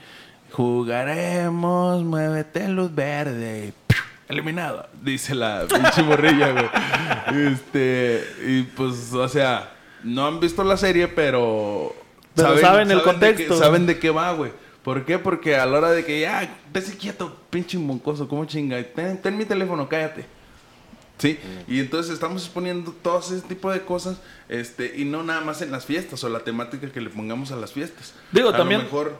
jugaremos, 0.53 2.03
muévete 2.05 2.69
luz 2.69 2.95
verde. 2.95 3.73
eliminado, 4.29 4.89
dice 5.03 5.35
la 5.35 5.67
pinche 5.69 6.03
morrilla, 6.03 6.53
güey. 6.53 7.53
Este, 7.53 8.25
y 8.47 8.63
pues, 8.63 9.13
o 9.13 9.29
sea, 9.29 9.73
no 10.03 10.27
han 10.27 10.41
visto 10.41 10.65
la 10.65 10.77
serie, 10.77 11.09
pero. 11.09 11.95
Pero 12.35 12.59
saben 12.59 12.91
el 12.91 12.99
de 12.99 13.05
contexto. 13.05 13.55
qué- 13.55 13.61
saben 13.61 13.87
de 13.87 13.99
qué 13.99 14.11
va, 14.11 14.33
güey. 14.33 14.53
¿Por 14.83 15.05
qué? 15.05 15.19
Porque 15.19 15.57
a 15.57 15.67
la 15.67 15.79
hora 15.79 15.91
de 15.91 16.05
que 16.05 16.21
ya, 16.21 16.57
vete 16.73 16.97
quieto, 16.97 17.37
pinche 17.51 17.79
moncoso, 17.79 18.27
¿cómo 18.27 18.45
chinga? 18.47 18.83
Ten, 18.83 19.21
ten 19.21 19.37
mi 19.37 19.45
teléfono, 19.45 19.89
cállate. 19.89 20.25
Sí, 21.19 21.39
y 21.69 21.79
entonces 21.79 22.13
estamos 22.15 22.43
exponiendo 22.43 22.91
todo 23.01 23.21
ese 23.21 23.41
tipo 23.43 23.71
de 23.71 23.83
cosas, 23.83 24.17
este, 24.49 24.93
y 24.97 25.05
no 25.05 25.23
nada 25.23 25.41
más 25.43 25.63
en 25.63 25.71
las 25.71 25.85
fiestas 25.87 26.25
o 26.25 26.29
la 26.29 26.41
temática 26.41 26.91
que 26.91 27.01
le 27.01 27.11
pongamos 27.11 27.53
a 27.53 27.57
las 27.57 27.71
fiestas. 27.73 28.13
Digo, 28.33 28.49
a 28.49 28.57
también- 28.57 28.81
Lo 28.81 28.85
mejor, 28.87 29.17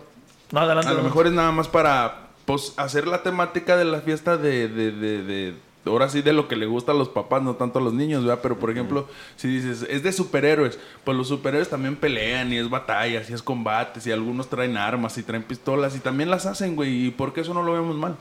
No, 0.53 0.61
adelante. 0.61 0.89
a 0.91 0.95
lo 0.95 1.03
mejor 1.03 1.27
es 1.27 1.33
nada 1.33 1.51
más 1.51 1.67
para 1.69 2.29
pues, 2.45 2.75
hacer 2.77 3.07
la 3.09 3.23
temática 3.23 3.77
de 3.77 3.85
la 3.85 4.01
fiesta 4.01 4.37
de, 4.37 4.69
de, 4.69 4.93
de, 4.93 5.23
de- 5.25 5.55
ahora 5.85 6.09
sí 6.09 6.23
de 6.23 6.33
lo 6.33 6.47
que 6.47 6.55
le 6.55 6.67
gusta 6.67 6.93
a 6.93 6.95
los 6.95 7.09
papás, 7.09 7.43
no 7.43 7.57
tanto 7.57 7.81
a 7.81 7.83
los 7.83 7.93
niños, 7.93 8.25
¿verdad? 8.25 8.41
Pero 8.43 8.57
por 8.59 8.71
ejemplo, 8.71 9.09
si 9.35 9.49
dices, 9.49 9.85
es 9.91 10.03
de 10.05 10.13
superhéroes, 10.13 10.79
pues 11.03 11.17
los 11.19 11.27
superhéroes 11.27 11.69
también 11.71 11.97
pelean 11.97 12.53
y 12.53 12.59
es 12.59 12.71
batallas 12.71 13.29
y 13.31 13.33
es 13.33 13.43
combates 13.43 14.07
y 14.07 14.13
algunos 14.13 14.49
traen 14.49 14.77
armas 14.77 15.19
y 15.19 15.25
traen 15.25 15.43
pistolas 15.43 15.97
y 15.97 15.99
también 15.99 16.31
las 16.31 16.47
hacen, 16.47 16.77
güey, 16.77 17.07
y 17.07 17.11
por 17.11 17.33
qué 17.33 17.41
eso 17.41 17.53
no 17.55 17.63
lo 17.65 17.73
vemos 17.73 17.97
mal. 17.97 18.15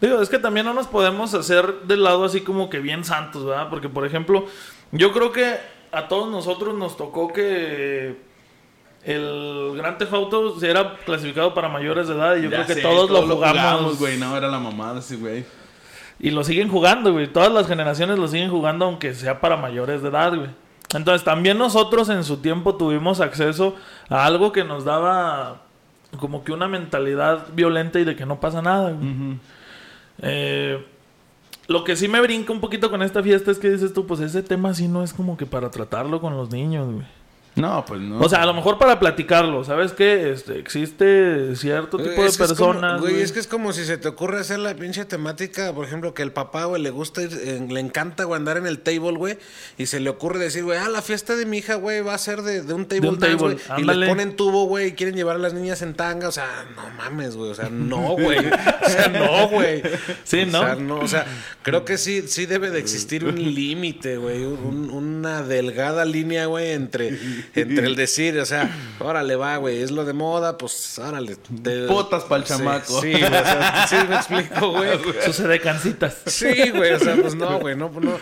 Digo, 0.00 0.22
es 0.22 0.28
que 0.28 0.38
también 0.38 0.64
no 0.64 0.72
nos 0.72 0.86
podemos 0.86 1.34
hacer 1.34 1.80
del 1.82 2.04
lado 2.04 2.24
así 2.24 2.40
como 2.42 2.70
que 2.70 2.78
bien 2.78 3.04
santos, 3.04 3.44
¿verdad? 3.44 3.68
Porque, 3.68 3.88
por 3.88 4.06
ejemplo, 4.06 4.46
yo 4.92 5.12
creo 5.12 5.32
que 5.32 5.56
a 5.90 6.06
todos 6.08 6.30
nosotros 6.30 6.74
nos 6.76 6.96
tocó 6.96 7.32
que 7.32 8.16
el 9.04 9.72
Gran 9.76 9.96
Theft 9.98 10.12
Auto 10.12 10.56
era 10.64 10.96
clasificado 11.04 11.54
para 11.54 11.68
mayores 11.68 12.08
de 12.08 12.14
edad 12.14 12.36
y 12.36 12.42
yo 12.42 12.50
Ya 12.50 12.56
creo 12.64 12.66
que 12.66 12.74
sé, 12.74 12.82
todos 12.82 13.10
lo 13.10 13.22
jugamos. 13.36 13.98
güey, 13.98 14.18
no, 14.18 14.36
era 14.36 14.48
la 14.48 14.58
mamada 14.58 14.98
ese, 15.00 15.16
güey. 15.16 15.44
Y 16.20 16.30
lo 16.30 16.42
siguen 16.42 16.68
jugando, 16.68 17.12
güey. 17.12 17.28
Todas 17.32 17.52
las 17.52 17.66
generaciones 17.68 18.18
lo 18.18 18.26
siguen 18.26 18.50
jugando 18.50 18.84
aunque 18.86 19.14
sea 19.14 19.40
para 19.40 19.56
mayores 19.56 20.02
de 20.02 20.08
edad, 20.08 20.34
güey. 20.34 20.50
Entonces 20.94 21.22
también 21.22 21.58
nosotros 21.58 22.08
en 22.08 22.24
su 22.24 22.38
tiempo 22.38 22.74
tuvimos 22.76 23.20
acceso 23.20 23.76
a 24.08 24.24
algo 24.24 24.52
que 24.52 24.64
nos 24.64 24.84
daba 24.84 25.62
como 26.18 26.42
que 26.42 26.52
una 26.52 26.66
mentalidad 26.66 27.46
violenta 27.52 28.00
y 28.00 28.04
de 28.04 28.16
que 28.16 28.24
no 28.26 28.40
pasa 28.40 28.62
nada, 28.62 28.90
güey. 28.92 29.38
Eh, 30.22 30.84
lo 31.66 31.84
que 31.84 31.94
sí 31.96 32.08
me 32.08 32.20
brinca 32.20 32.52
un 32.52 32.60
poquito 32.60 32.90
con 32.90 33.02
esta 33.02 33.22
fiesta 33.22 33.50
es 33.50 33.58
que 33.58 33.70
dices 33.70 33.92
tú, 33.92 34.06
pues 34.06 34.20
ese 34.20 34.42
tema 34.42 34.72
sí 34.74 34.88
no 34.88 35.02
es 35.04 35.12
como 35.12 35.36
que 35.36 35.44
para 35.46 35.70
tratarlo 35.70 36.20
con 36.20 36.36
los 36.36 36.50
niños, 36.50 36.90
güey. 36.90 37.06
No, 37.56 37.84
pues 37.84 38.00
no. 38.00 38.20
O 38.20 38.28
sea, 38.28 38.42
a 38.42 38.46
lo 38.46 38.54
mejor 38.54 38.78
para 38.78 39.00
platicarlo, 39.00 39.64
¿sabes 39.64 39.92
qué? 39.92 40.30
Este, 40.30 40.58
existe 40.60 41.56
cierto 41.56 41.96
tipo 41.98 42.22
de 42.22 42.28
es 42.28 42.36
como- 42.36 42.48
personas. 42.48 43.00
güey, 43.00 43.14
güey. 43.14 43.24
es 43.24 43.32
que 43.32 43.40
es 43.40 43.48
como 43.48 43.72
si 43.72 43.84
se 43.84 43.98
te 43.98 44.06
ocurre 44.06 44.38
hacer 44.38 44.60
la 44.60 44.74
pinche 44.76 45.04
temática, 45.04 45.72
por 45.72 45.84
ejemplo, 45.84 46.14
que 46.14 46.22
el 46.22 46.30
papá, 46.30 46.66
güey, 46.66 46.80
le 46.80 46.90
gusta 46.90 47.22
ir, 47.22 47.30
eh, 47.32 47.66
le 47.68 47.80
encanta, 47.80 48.24
güey, 48.24 48.38
andar 48.38 48.58
en 48.58 48.66
el 48.66 48.78
table, 48.78 49.12
güey, 49.16 49.38
y 49.76 49.86
se 49.86 49.98
le 49.98 50.08
ocurre 50.08 50.38
decir, 50.38 50.62
güey, 50.62 50.78
ah, 50.78 50.88
la 50.88 51.02
fiesta 51.02 51.34
de 51.34 51.46
mi 51.46 51.58
hija, 51.58 51.74
güey, 51.74 52.00
va 52.00 52.14
a 52.14 52.18
ser 52.18 52.42
de, 52.42 52.62
de 52.62 52.74
un 52.74 52.86
table 52.86 53.08
un 53.08 53.18
dance, 53.18 53.36
table, 53.36 53.56
güey, 53.68 53.80
y 53.82 53.84
le 53.98 54.06
ponen 54.06 54.36
tubo, 54.36 54.66
güey, 54.66 54.88
y 54.88 54.92
quieren 54.92 55.16
llevar 55.16 55.34
a 55.36 55.38
las 55.40 55.52
niñas 55.54 55.82
en 55.82 55.94
tanga, 55.94 56.28
o 56.28 56.32
sea, 56.32 56.64
no 56.76 56.88
mames, 56.96 57.34
güey, 57.34 57.50
o 57.50 57.54
sea, 57.56 57.68
no, 57.70 58.12
güey, 58.12 58.38
o 58.38 58.88
sea, 58.88 59.08
no, 59.08 59.48
güey. 59.48 59.82
Sí, 60.22 60.44
¿no? 60.46 60.60
O 60.60 60.64
sea, 60.64 60.74
no, 60.76 60.98
o 61.00 61.08
sea, 61.08 61.26
creo 61.62 61.84
que 61.84 61.98
sí, 61.98 62.22
sí 62.28 62.46
debe 62.46 62.70
de 62.70 62.78
existir 62.78 63.24
un 63.24 63.34
límite, 63.36 64.16
güey, 64.16 64.44
un- 64.44 64.90
una 64.90 65.42
delgada 65.42 66.04
línea, 66.04 66.46
güey, 66.46 66.70
entre, 66.70 67.18
entre 67.54 67.86
el 67.86 67.96
decir, 67.96 68.38
o 68.38 68.44
sea, 68.46 68.70
órale, 69.00 69.36
va, 69.36 69.56
güey, 69.56 69.82
es 69.82 69.90
lo 69.90 70.04
de 70.04 70.12
moda, 70.12 70.58
pues, 70.58 70.98
órale. 70.98 71.36
te- 71.62 71.86
Potas 71.86 72.24
pa'l 72.24 72.42
Sí, 72.44 72.48
chamaco. 72.48 73.00
Sí, 73.00 73.14
o 73.14 73.18
sea, 73.18 73.86
sí, 73.88 73.96
me 74.08 74.16
explico, 74.16 74.70
güey. 74.72 74.90
Sucede 75.24 75.60
cancitas. 75.60 76.16
Sí, 76.26 76.70
güey, 76.70 76.92
o 76.92 76.98
sea, 76.98 77.16
pues 77.16 77.34
no, 77.34 77.58
güey, 77.58 77.76
no, 77.76 77.90
no, 78.00 78.18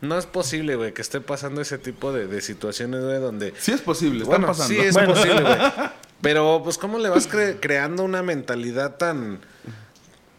no 0.00 0.18
es 0.18 0.26
posible, 0.26 0.76
güey, 0.76 0.92
que 0.92 1.02
esté 1.02 1.20
pasando 1.20 1.60
ese 1.60 1.78
tipo 1.78 2.12
de, 2.12 2.26
de 2.26 2.40
situaciones, 2.40 3.02
güey, 3.02 3.18
donde... 3.20 3.54
Sí 3.58 3.72
es 3.72 3.80
posible, 3.80 4.24
están 4.24 4.40
Bueno, 4.42 4.46
pasando. 4.48 4.74
sí 4.74 4.80
es 4.80 4.92
Bueno. 4.94 5.14
posible, 5.14 5.40
güey. 5.42 5.56
Pero, 6.20 6.60
pues, 6.64 6.78
¿cómo 6.78 6.98
le 6.98 7.08
vas 7.10 7.28
cre- 7.30 7.58
creando 7.60 8.02
una 8.02 8.22
mentalidad 8.22 8.96
tan... 8.96 9.40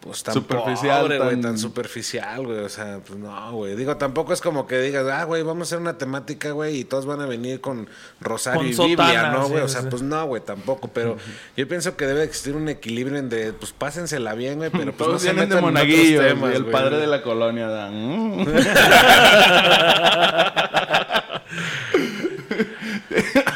Pues 0.06 0.22
tan 0.22 0.34
Superficial, 0.34 1.02
pobre, 1.02 1.18
tan- 1.18 1.40
tan 1.40 1.58
superficial, 1.58 2.46
güey. 2.46 2.58
O 2.60 2.68
sea, 2.68 3.00
pues 3.04 3.18
no, 3.18 3.52
güey. 3.52 3.74
Digo, 3.74 3.96
tampoco 3.96 4.32
es 4.32 4.40
como 4.40 4.66
que 4.66 4.78
digas, 4.80 5.04
ah, 5.10 5.24
güey, 5.24 5.42
vamos 5.42 5.62
a 5.62 5.64
hacer 5.68 5.78
una 5.80 5.98
temática, 5.98 6.52
güey, 6.52 6.78
y 6.78 6.84
todos 6.84 7.06
van 7.06 7.20
a 7.20 7.26
venir 7.26 7.60
con 7.60 7.88
Rosario 8.20 8.60
Con 8.60 8.68
y 8.68 8.74
sotana, 8.74 9.04
Biblia, 9.04 9.30
¿no, 9.32 9.46
sí, 9.46 9.52
güey? 9.52 9.64
o 9.64 9.68
sea, 9.68 9.82
sí. 9.82 9.88
pues 9.90 10.02
no, 10.02 10.24
güey, 10.26 10.42
tampoco. 10.42 10.88
Pero 10.88 11.16
yo 11.56 11.66
pienso 11.68 11.96
que 11.96 12.06
debe 12.06 12.22
existir 12.22 12.54
un 12.54 12.68
equilibrio 12.68 13.18
en 13.18 13.28
de, 13.28 13.52
pues 13.52 13.72
pásensela 13.72 14.34
bien, 14.34 14.58
güey, 14.58 14.70
pero 14.70 14.92
pues 14.92 14.98
Todos 14.98 15.12
no 15.12 15.18
se 15.18 15.32
vienen 15.32 15.48
de 15.48 15.56
metan 15.56 15.76
en 15.80 16.16
temas, 16.16 16.52
y 16.52 16.56
el 16.56 16.66
padre 16.66 16.98
de 16.98 17.06
la 17.08 17.22
colonia 17.22 17.68
da. 17.68 17.90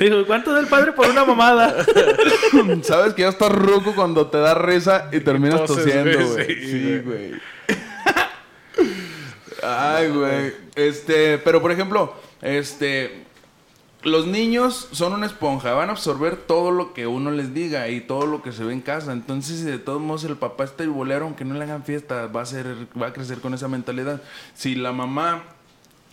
Dijo, 0.00 0.26
¿cuánto 0.26 0.52
da 0.52 0.60
el 0.60 0.66
padre 0.66 0.92
por 0.92 1.08
una 1.08 1.24
mamada? 1.24 1.84
Sabes 2.82 3.14
que 3.14 3.22
ya 3.22 3.28
estás 3.28 3.50
ruco 3.50 3.94
cuando 3.94 4.28
te 4.28 4.38
da 4.38 4.54
risa 4.54 5.08
y 5.12 5.20
terminas 5.20 5.64
tosiendo, 5.64 6.28
güey, 6.28 6.46
sí, 6.46 6.70
Sí, 6.70 6.98
güey. 7.00 7.32
Ay, 9.62 10.08
güey. 10.10 10.54
Este, 10.74 11.38
pero 11.38 11.60
por 11.62 11.72
ejemplo, 11.72 12.14
este. 12.40 13.24
los 14.02 14.26
niños 14.26 14.88
son 14.92 15.12
una 15.12 15.26
esponja, 15.26 15.72
van 15.72 15.88
a 15.88 15.92
absorber 15.92 16.36
todo 16.36 16.70
lo 16.70 16.92
que 16.92 17.06
uno 17.06 17.30
les 17.30 17.54
diga 17.54 17.88
y 17.88 18.00
todo 18.00 18.26
lo 18.26 18.42
que 18.42 18.52
se 18.52 18.64
ve 18.64 18.72
en 18.72 18.80
casa. 18.80 19.12
Entonces, 19.12 19.60
si 19.60 19.64
de 19.64 19.78
todos 19.78 20.00
modos 20.00 20.24
el 20.24 20.36
papá 20.36 20.64
está 20.64 20.84
bolero, 20.86 21.26
aunque 21.26 21.44
no 21.44 21.54
le 21.54 21.64
hagan 21.64 21.84
fiesta, 21.84 22.26
va 22.26 22.42
a 22.42 22.46
ser, 22.46 22.88
va 23.00 23.08
a 23.08 23.12
crecer 23.12 23.38
con 23.38 23.54
esa 23.54 23.68
mentalidad. 23.68 24.20
Si 24.54 24.74
la 24.74 24.92
mamá 24.92 25.44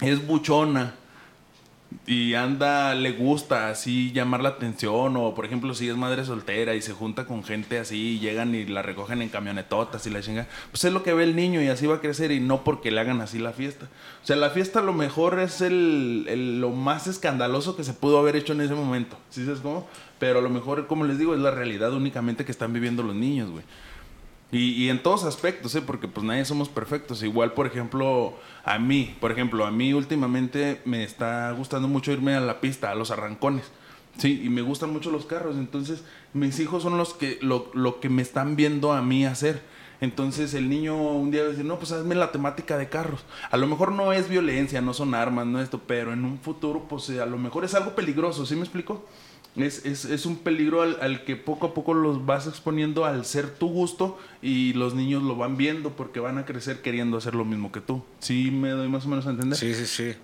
es 0.01 0.25
buchona, 0.25 0.95
y 2.05 2.35
anda, 2.35 2.93
le 2.93 3.11
gusta 3.13 3.69
así 3.69 4.11
llamar 4.11 4.41
la 4.41 4.49
atención, 4.49 5.15
o 5.17 5.33
por 5.33 5.45
ejemplo, 5.45 5.73
si 5.73 5.89
es 5.89 5.95
madre 5.95 6.23
soltera 6.23 6.75
y 6.75 6.81
se 6.81 6.93
junta 6.93 7.25
con 7.25 7.43
gente 7.43 7.79
así, 7.79 8.19
llegan 8.19 8.53
y 8.53 8.65
la 8.65 8.81
recogen 8.81 9.21
en 9.21 9.29
camionetotas 9.29 10.05
y 10.05 10.09
la 10.09 10.21
chinga, 10.21 10.47
pues 10.71 10.83
es 10.85 10.93
lo 10.93 11.03
que 11.03 11.13
ve 11.13 11.23
el 11.23 11.35
niño 11.35 11.61
y 11.61 11.67
así 11.67 11.87
va 11.87 11.95
a 11.95 12.01
crecer 12.01 12.31
y 12.31 12.39
no 12.39 12.63
porque 12.63 12.91
le 12.91 12.99
hagan 12.99 13.21
así 13.21 13.39
la 13.39 13.53
fiesta. 13.53 13.87
O 14.23 14.25
sea, 14.25 14.35
la 14.35 14.51
fiesta 14.51 14.79
a 14.79 14.83
lo 14.83 14.93
mejor 14.93 15.39
es 15.39 15.61
el, 15.61 16.59
lo 16.61 16.69
más 16.69 17.07
escandaloso 17.07 17.75
que 17.75 17.83
se 17.83 17.93
pudo 17.93 18.19
haber 18.19 18.35
hecho 18.35 18.53
en 18.53 18.61
ese 18.61 18.75
momento, 18.75 19.17
¿sí 19.29 19.43
sabes 19.45 19.59
cómo? 19.59 19.87
Pero 20.19 20.39
a 20.39 20.41
lo 20.41 20.49
mejor, 20.49 20.85
como 20.87 21.05
les 21.05 21.17
digo, 21.17 21.33
es 21.33 21.39
la 21.39 21.51
realidad 21.51 21.93
únicamente 21.93 22.45
que 22.45 22.51
están 22.51 22.73
viviendo 22.73 23.01
los 23.01 23.15
niños, 23.15 23.49
güey. 23.49 23.63
Y, 24.51 24.71
y, 24.71 24.89
en 24.89 25.03
todos 25.03 25.25
aspectos, 25.25 25.75
¿eh? 25.75 25.81
porque 25.81 26.07
pues 26.07 26.25
nadie 26.25 26.43
somos 26.43 26.69
perfectos. 26.69 27.21
Igual, 27.21 27.53
por 27.53 27.67
ejemplo, 27.67 28.33
a 28.63 28.79
mí, 28.79 29.15
por 29.19 29.31
ejemplo, 29.31 29.65
a 29.65 29.71
mí 29.71 29.93
últimamente 29.93 30.81
me 30.85 31.03
está 31.03 31.51
gustando 31.51 31.87
mucho 31.87 32.11
irme 32.11 32.33
a 32.33 32.39
la 32.39 32.59
pista, 32.59 32.89
a 32.91 32.95
los 32.95 33.11
arrancones. 33.11 33.65
Sí, 34.17 34.41
y 34.43 34.49
me 34.49 34.61
gustan 34.61 34.91
mucho 34.91 35.11
los 35.11 35.25
carros. 35.25 35.55
Entonces, 35.55 36.03
mis 36.33 36.59
hijos 36.59 36.81
son 36.81 36.97
los 36.97 37.13
que, 37.13 37.37
lo, 37.41 37.69
lo 37.73 37.99
que 37.99 38.09
me 38.09 38.23
están 38.23 38.55
viendo 38.55 38.91
a 38.91 39.01
mí 39.01 39.25
hacer. 39.25 39.61
Entonces 40.01 40.53
el 40.53 40.69
niño 40.69 40.95
un 40.95 41.29
día 41.29 41.41
va 41.41 41.47
a 41.47 41.51
decir, 41.51 41.65
no, 41.65 41.77
pues 41.77 41.91
hazme 41.91 42.15
la 42.15 42.31
temática 42.31 42.77
de 42.77 42.87
carros. 42.87 43.25
A 43.51 43.57
lo 43.57 43.67
mejor 43.67 43.91
no 43.91 44.13
es 44.13 44.29
violencia, 44.29 44.81
no 44.81 44.93
son 44.93 45.13
armas, 45.13 45.45
no 45.45 45.61
esto, 45.61 45.81
pero 45.85 46.13
en 46.13 46.23
un 46.23 46.39
futuro, 46.39 46.85
pues 46.87 47.09
a 47.09 47.25
lo 47.25 47.37
mejor 47.37 47.65
es 47.65 47.73
algo 47.75 47.95
peligroso, 47.95 48.45
¿sí 48.45 48.55
me 48.55 48.61
explico? 48.61 49.03
Es, 49.55 49.85
es, 49.85 50.05
es 50.05 50.25
un 50.25 50.37
peligro 50.37 50.81
al, 50.81 50.97
al, 51.01 51.25
que 51.25 51.35
poco 51.35 51.67
a 51.67 51.73
poco 51.73 51.93
los 51.93 52.25
vas 52.25 52.47
exponiendo 52.47 53.05
al 53.05 53.25
ser 53.25 53.49
tu 53.49 53.67
gusto 53.67 54.19
y 54.41 54.73
los 54.73 54.93
niños 54.93 55.23
lo 55.23 55.35
van 55.35 55.57
viendo 55.57 55.91
porque 55.91 56.19
van 56.19 56.37
a 56.37 56.45
crecer 56.45 56.81
queriendo 56.81 57.17
hacer 57.17 57.35
lo 57.35 57.45
mismo 57.45 57.71
que 57.71 57.81
tú. 57.81 58.03
¿Sí 58.19 58.51
me 58.51 58.69
doy 58.69 58.87
más 58.87 59.05
o 59.05 59.09
menos 59.09 59.27
a 59.27 59.31
entender? 59.31 59.57
Sí, 59.57 59.73
sí, 59.73 59.85
sí. 59.85 60.15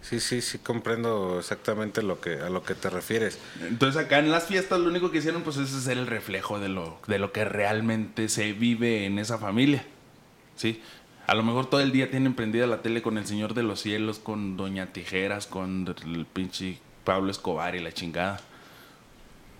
Sí, 0.00 0.20
sí, 0.20 0.40
sí, 0.40 0.58
comprendo 0.58 1.38
exactamente 1.38 2.02
lo 2.02 2.20
que, 2.20 2.34
a 2.34 2.48
lo 2.50 2.62
que 2.62 2.74
te 2.74 2.88
refieres. 2.88 3.38
Entonces 3.62 4.00
acá 4.02 4.18
en 4.18 4.30
las 4.30 4.46
fiestas 4.46 4.78
lo 4.78 4.88
único 4.88 5.10
que 5.10 5.18
hicieron 5.18 5.42
pues 5.42 5.56
es 5.56 5.70
ser 5.70 5.98
el 5.98 6.06
reflejo 6.06 6.60
de 6.60 6.68
lo, 6.68 6.98
de 7.08 7.18
lo 7.18 7.32
que 7.32 7.44
realmente 7.44 8.28
se 8.28 8.52
vive 8.52 9.06
en 9.06 9.18
esa 9.18 9.38
familia. 9.38 9.84
¿Sí? 10.56 10.80
A 11.26 11.34
lo 11.34 11.42
mejor 11.42 11.68
todo 11.68 11.80
el 11.80 11.92
día 11.92 12.10
tienen 12.10 12.34
prendida 12.34 12.66
la 12.66 12.80
tele 12.80 13.02
con 13.02 13.18
el 13.18 13.26
Señor 13.26 13.54
de 13.54 13.62
los 13.62 13.80
Cielos, 13.80 14.18
con 14.18 14.56
Doña 14.56 14.92
Tijeras, 14.92 15.46
con 15.46 15.94
el 16.04 16.26
pinche 16.26 16.78
Pablo 17.08 17.30
Escobar 17.30 17.74
y 17.74 17.80
la 17.80 17.90
chingada. 17.90 18.38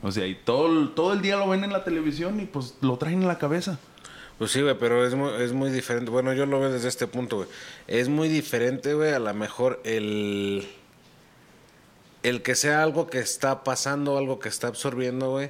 O 0.02 0.12
sea, 0.12 0.26
y 0.26 0.34
todo, 0.34 0.90
todo 0.90 1.14
el 1.14 1.22
día 1.22 1.38
lo 1.38 1.48
ven 1.48 1.64
en 1.64 1.72
la 1.72 1.82
televisión 1.82 2.38
y 2.40 2.44
pues 2.44 2.74
lo 2.82 2.98
traen 2.98 3.22
en 3.22 3.26
la 3.26 3.38
cabeza. 3.38 3.78
Pues 4.36 4.50
sí, 4.50 4.60
güey, 4.60 4.78
pero 4.78 5.06
es 5.06 5.14
muy, 5.14 5.30
es 5.40 5.54
muy 5.54 5.70
diferente. 5.70 6.10
Bueno, 6.10 6.34
yo 6.34 6.44
lo 6.44 6.60
veo 6.60 6.70
desde 6.70 6.88
este 6.88 7.06
punto, 7.06 7.36
güey. 7.36 7.48
Es 7.86 8.10
muy 8.10 8.28
diferente, 8.28 8.92
güey, 8.92 9.14
a 9.14 9.18
lo 9.18 9.32
mejor 9.32 9.80
el... 9.84 10.68
El 12.22 12.42
que 12.42 12.54
sea 12.54 12.82
algo 12.82 13.06
que 13.06 13.18
está 13.18 13.64
pasando, 13.64 14.18
algo 14.18 14.40
que 14.40 14.50
está 14.50 14.66
absorbiendo, 14.66 15.30
güey. 15.30 15.48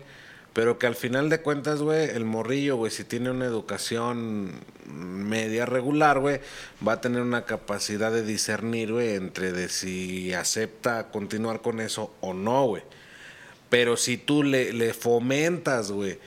Pero 0.53 0.79
que 0.79 0.87
al 0.87 0.97
final 0.97 1.29
de 1.29 1.41
cuentas, 1.41 1.81
güey, 1.81 2.09
el 2.11 2.25
morrillo, 2.25 2.77
güey, 2.77 2.91
si 2.91 3.05
tiene 3.05 3.31
una 3.31 3.45
educación 3.45 4.53
media 4.87 5.67
regular, 5.67 6.19
güey, 6.19 6.41
va 6.87 6.95
a 6.95 7.01
tener 7.01 7.23
una 7.23 7.45
capacidad 7.45 8.11
de 8.11 8.23
discernir, 8.23 8.93
güey, 8.93 9.15
entre 9.15 9.53
de 9.53 9.69
si 9.69 10.33
acepta 10.33 11.11
continuar 11.11 11.61
con 11.61 11.81
eso 11.81 12.13
o 12.21 12.35
no, 12.35 12.67
güey. 12.67 12.83
Pero 13.71 13.97
si 13.97 14.17
tú 14.17 14.43
le, 14.43 14.73
le 14.73 14.95
fomentas, 14.95 15.93
güey, 15.93 16.19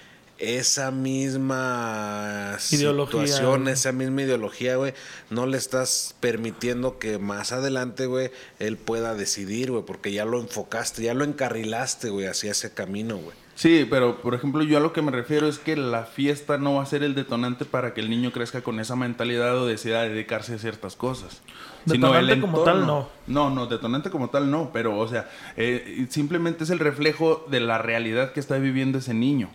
esa 0.42 0.90
misma 0.90 2.58
ideología, 2.72 3.28
situación, 3.28 3.68
esa 3.68 3.92
misma 3.92 4.24
ideología, 4.24 4.76
güey, 4.76 4.94
no 5.30 5.46
le 5.46 5.58
estás 5.58 6.16
permitiendo 6.20 6.98
que 6.98 7.20
más 7.20 7.52
adelante, 7.52 8.08
güey, 8.08 8.32
él 8.60 8.78
pueda 8.78 9.14
decidir, 9.14 9.72
güey, 9.72 9.84
porque 9.86 10.12
ya 10.12 10.26
lo 10.26 10.40
enfocaste, 10.40 11.04
ya 11.04 11.14
lo 11.14 11.24
encarrilaste, 11.24 12.10
güey, 12.10 12.26
hacia 12.26 12.52
ese 12.52 12.74
camino, 12.74 13.18
güey. 13.18 13.36
Sí, 13.62 13.86
pero 13.88 14.24
por 14.24 14.34
ejemplo, 14.34 14.64
yo 14.64 14.78
a 14.78 14.80
lo 14.80 14.92
que 14.92 15.04
me 15.04 15.12
refiero 15.12 15.48
es 15.48 15.60
que 15.60 15.76
la 15.76 16.06
fiesta 16.06 16.58
no 16.58 16.74
va 16.74 16.82
a 16.82 16.86
ser 16.88 17.04
el 17.04 17.14
detonante 17.14 17.64
para 17.64 17.94
que 17.94 18.02
el 18.02 18.10
niño 18.10 18.32
crezca 18.32 18.64
con 18.64 18.80
esa 18.80 18.96
mentalidad 18.96 19.56
o 19.56 19.68
decida 19.68 20.02
dedicarse 20.02 20.56
a 20.56 20.58
ciertas 20.58 20.96
cosas. 20.96 21.44
Detonante 21.86 22.34
sino 22.34 22.48
como 22.48 22.64
tal, 22.64 22.88
no. 22.88 23.08
No, 23.28 23.52
no, 23.52 23.68
detonante 23.68 24.10
como 24.10 24.32
tal 24.32 24.50
no, 24.50 24.72
pero 24.74 24.98
o 24.98 25.08
sea, 25.08 25.30
eh, 25.58 26.08
simplemente 26.10 26.64
es 26.64 26.72
el 26.72 26.80
reflejo 26.80 27.46
de 27.52 27.60
la 27.60 27.78
realidad 27.78 28.34
que 28.34 28.40
está 28.40 28.58
viviendo 28.58 28.98
ese 28.98 29.14
niño. 29.14 29.52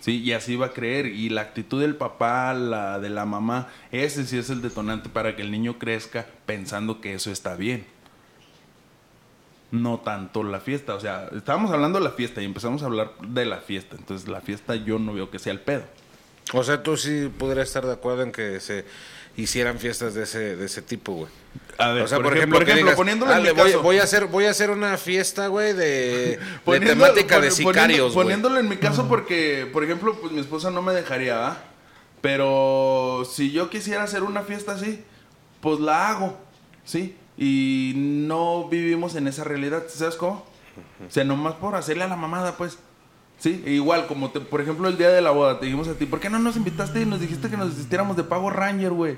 Sí, 0.00 0.22
y 0.22 0.32
así 0.32 0.56
va 0.56 0.66
a 0.66 0.72
creer. 0.72 1.08
Y 1.08 1.28
la 1.28 1.42
actitud 1.42 1.82
del 1.82 1.94
papá, 1.94 2.54
la 2.54 2.98
de 3.00 3.10
la 3.10 3.26
mamá, 3.26 3.68
ese 3.92 4.24
sí 4.24 4.38
es 4.38 4.48
el 4.48 4.62
detonante 4.62 5.10
para 5.10 5.36
que 5.36 5.42
el 5.42 5.50
niño 5.50 5.76
crezca 5.76 6.24
pensando 6.46 7.02
que 7.02 7.12
eso 7.12 7.30
está 7.30 7.54
bien. 7.54 7.84
No 9.70 10.00
tanto 10.00 10.42
la 10.42 10.60
fiesta. 10.60 10.94
O 10.94 11.00
sea, 11.00 11.28
estábamos 11.36 11.70
hablando 11.70 11.98
de 11.98 12.04
la 12.04 12.12
fiesta 12.12 12.40
y 12.40 12.44
empezamos 12.44 12.82
a 12.82 12.86
hablar 12.86 13.12
de 13.20 13.44
la 13.44 13.58
fiesta. 13.58 13.96
Entonces, 13.98 14.28
la 14.28 14.40
fiesta 14.40 14.76
yo 14.76 14.98
no 14.98 15.12
veo 15.12 15.30
que 15.30 15.38
sea 15.38 15.52
el 15.52 15.60
pedo. 15.60 15.84
O 16.52 16.64
sea, 16.64 16.82
tú 16.82 16.96
sí 16.96 17.30
podrías 17.36 17.68
estar 17.68 17.84
de 17.84 17.92
acuerdo 17.92 18.22
en 18.22 18.32
que 18.32 18.60
se 18.60 18.86
hicieran 19.36 19.78
fiestas 19.78 20.14
de 20.14 20.24
ese, 20.24 20.56
de 20.56 20.66
ese 20.66 20.82
tipo, 20.82 21.12
güey. 21.12 21.30
A 21.78 21.92
ver, 21.92 22.02
o 22.02 22.08
sea, 22.08 22.18
por, 22.18 22.36
ejemplo, 22.36 22.58
por 22.58 22.68
ejemplo 22.68 22.96
poniéndolo 22.96 23.32
en 23.32 23.42
mi 23.42 23.50
voy, 23.50 23.70
caso. 23.70 23.82
Voy 23.82 23.98
a 23.98 24.02
hacer, 24.02 24.26
voy 24.26 24.44
a 24.46 24.50
hacer 24.50 24.70
una 24.70 24.96
fiesta, 24.96 25.46
güey, 25.46 25.74
de, 25.74 26.38
de 26.66 26.80
temática 26.80 27.40
de 27.40 27.50
sicarios. 27.50 28.14
Poniéndolo 28.14 28.58
en 28.58 28.68
mi 28.68 28.78
caso 28.78 29.06
porque, 29.08 29.68
por 29.72 29.84
ejemplo, 29.84 30.18
pues 30.20 30.32
mi 30.32 30.40
esposa 30.40 30.70
no 30.70 30.82
me 30.82 30.92
dejaría, 30.92 31.46
¿ah? 31.46 31.58
Pero 32.20 33.22
si 33.30 33.52
yo 33.52 33.70
quisiera 33.70 34.02
hacer 34.02 34.24
una 34.24 34.42
fiesta 34.42 34.72
así, 34.72 35.04
pues 35.60 35.78
la 35.78 36.08
hago, 36.08 36.36
¿sí? 36.84 37.14
Y 37.38 37.92
no 37.96 38.68
vivimos 38.68 39.14
en 39.14 39.28
esa 39.28 39.44
realidad, 39.44 39.84
¿sabes 39.88 40.16
cómo? 40.16 40.44
O 41.06 41.10
sea, 41.10 41.22
nomás 41.22 41.54
por 41.54 41.76
hacerle 41.76 42.04
a 42.04 42.08
la 42.08 42.16
mamada, 42.16 42.56
pues. 42.56 42.78
Sí, 43.38 43.62
e 43.64 43.70
igual, 43.70 44.08
como 44.08 44.30
te, 44.30 44.40
por 44.40 44.60
ejemplo 44.60 44.88
el 44.88 44.98
día 44.98 45.10
de 45.10 45.20
la 45.20 45.30
boda, 45.30 45.60
te 45.60 45.66
dijimos 45.66 45.86
a 45.86 45.94
ti, 45.94 46.06
¿por 46.06 46.18
qué 46.18 46.28
no 46.28 46.40
nos 46.40 46.56
invitaste 46.56 47.00
y 47.00 47.06
nos 47.06 47.20
dijiste 47.20 47.48
que 47.48 47.56
nos 47.56 47.70
desistiéramos 47.70 48.16
de 48.16 48.24
Pago 48.24 48.50
Ranger, 48.50 48.90
güey? 48.90 49.16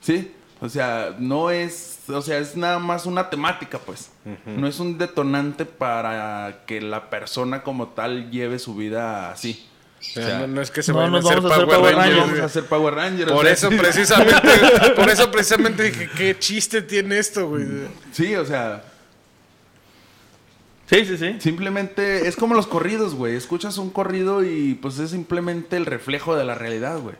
¿Sí? 0.00 0.32
O 0.60 0.68
sea, 0.68 1.16
no 1.18 1.50
es, 1.50 1.98
o 2.08 2.22
sea, 2.22 2.38
es 2.38 2.56
nada 2.56 2.78
más 2.78 3.06
una 3.06 3.28
temática, 3.30 3.78
pues. 3.78 4.12
No 4.46 4.68
es 4.68 4.78
un 4.78 4.96
detonante 4.98 5.64
para 5.64 6.62
que 6.66 6.80
la 6.80 7.10
persona 7.10 7.64
como 7.64 7.88
tal 7.88 8.30
lleve 8.30 8.60
su 8.60 8.76
vida 8.76 9.32
así. 9.32 9.68
O 10.10 10.22
sea, 10.22 10.38
no, 10.40 10.46
no, 10.46 10.60
es 10.62 10.70
que 10.70 10.82
se 10.82 10.92
no 10.92 10.98
vayan 10.98 11.14
a 11.16 11.18
hacer 11.18 11.36
vamos 11.40 11.50
a 11.50 11.54
hacer 11.54 11.66
Power 11.66 11.78
Power 11.80 11.94
Rangers. 11.96 12.16
Rangers. 12.16 12.26
Vamos 12.28 12.40
a 12.40 12.44
hacer 12.44 12.64
Power 12.66 12.94
Ranger. 12.94 13.28
o 13.30 13.34
Por 13.34 13.44
sea, 13.44 13.52
eso 13.54 13.68
precisamente, 13.70 14.34
por 14.96 15.10
eso 15.10 15.30
precisamente 15.30 15.82
dije, 15.84 16.10
qué 16.16 16.38
chiste 16.38 16.82
tiene 16.82 17.18
esto, 17.18 17.48
güey. 17.48 17.64
Sí, 18.12 18.34
o 18.36 18.44
sea, 18.44 18.84
Sí, 20.86 21.04
sí, 21.06 21.16
sí. 21.16 21.36
simplemente 21.40 22.28
es 22.28 22.36
como 22.36 22.54
los 22.54 22.66
corridos, 22.66 23.14
güey. 23.14 23.34
Escuchas 23.36 23.78
un 23.78 23.88
corrido 23.90 24.44
y 24.44 24.74
pues 24.74 24.98
es 24.98 25.10
simplemente 25.10 25.76
el 25.76 25.86
reflejo 25.86 26.36
de 26.36 26.44
la 26.44 26.54
realidad, 26.54 26.98
güey. 26.98 27.16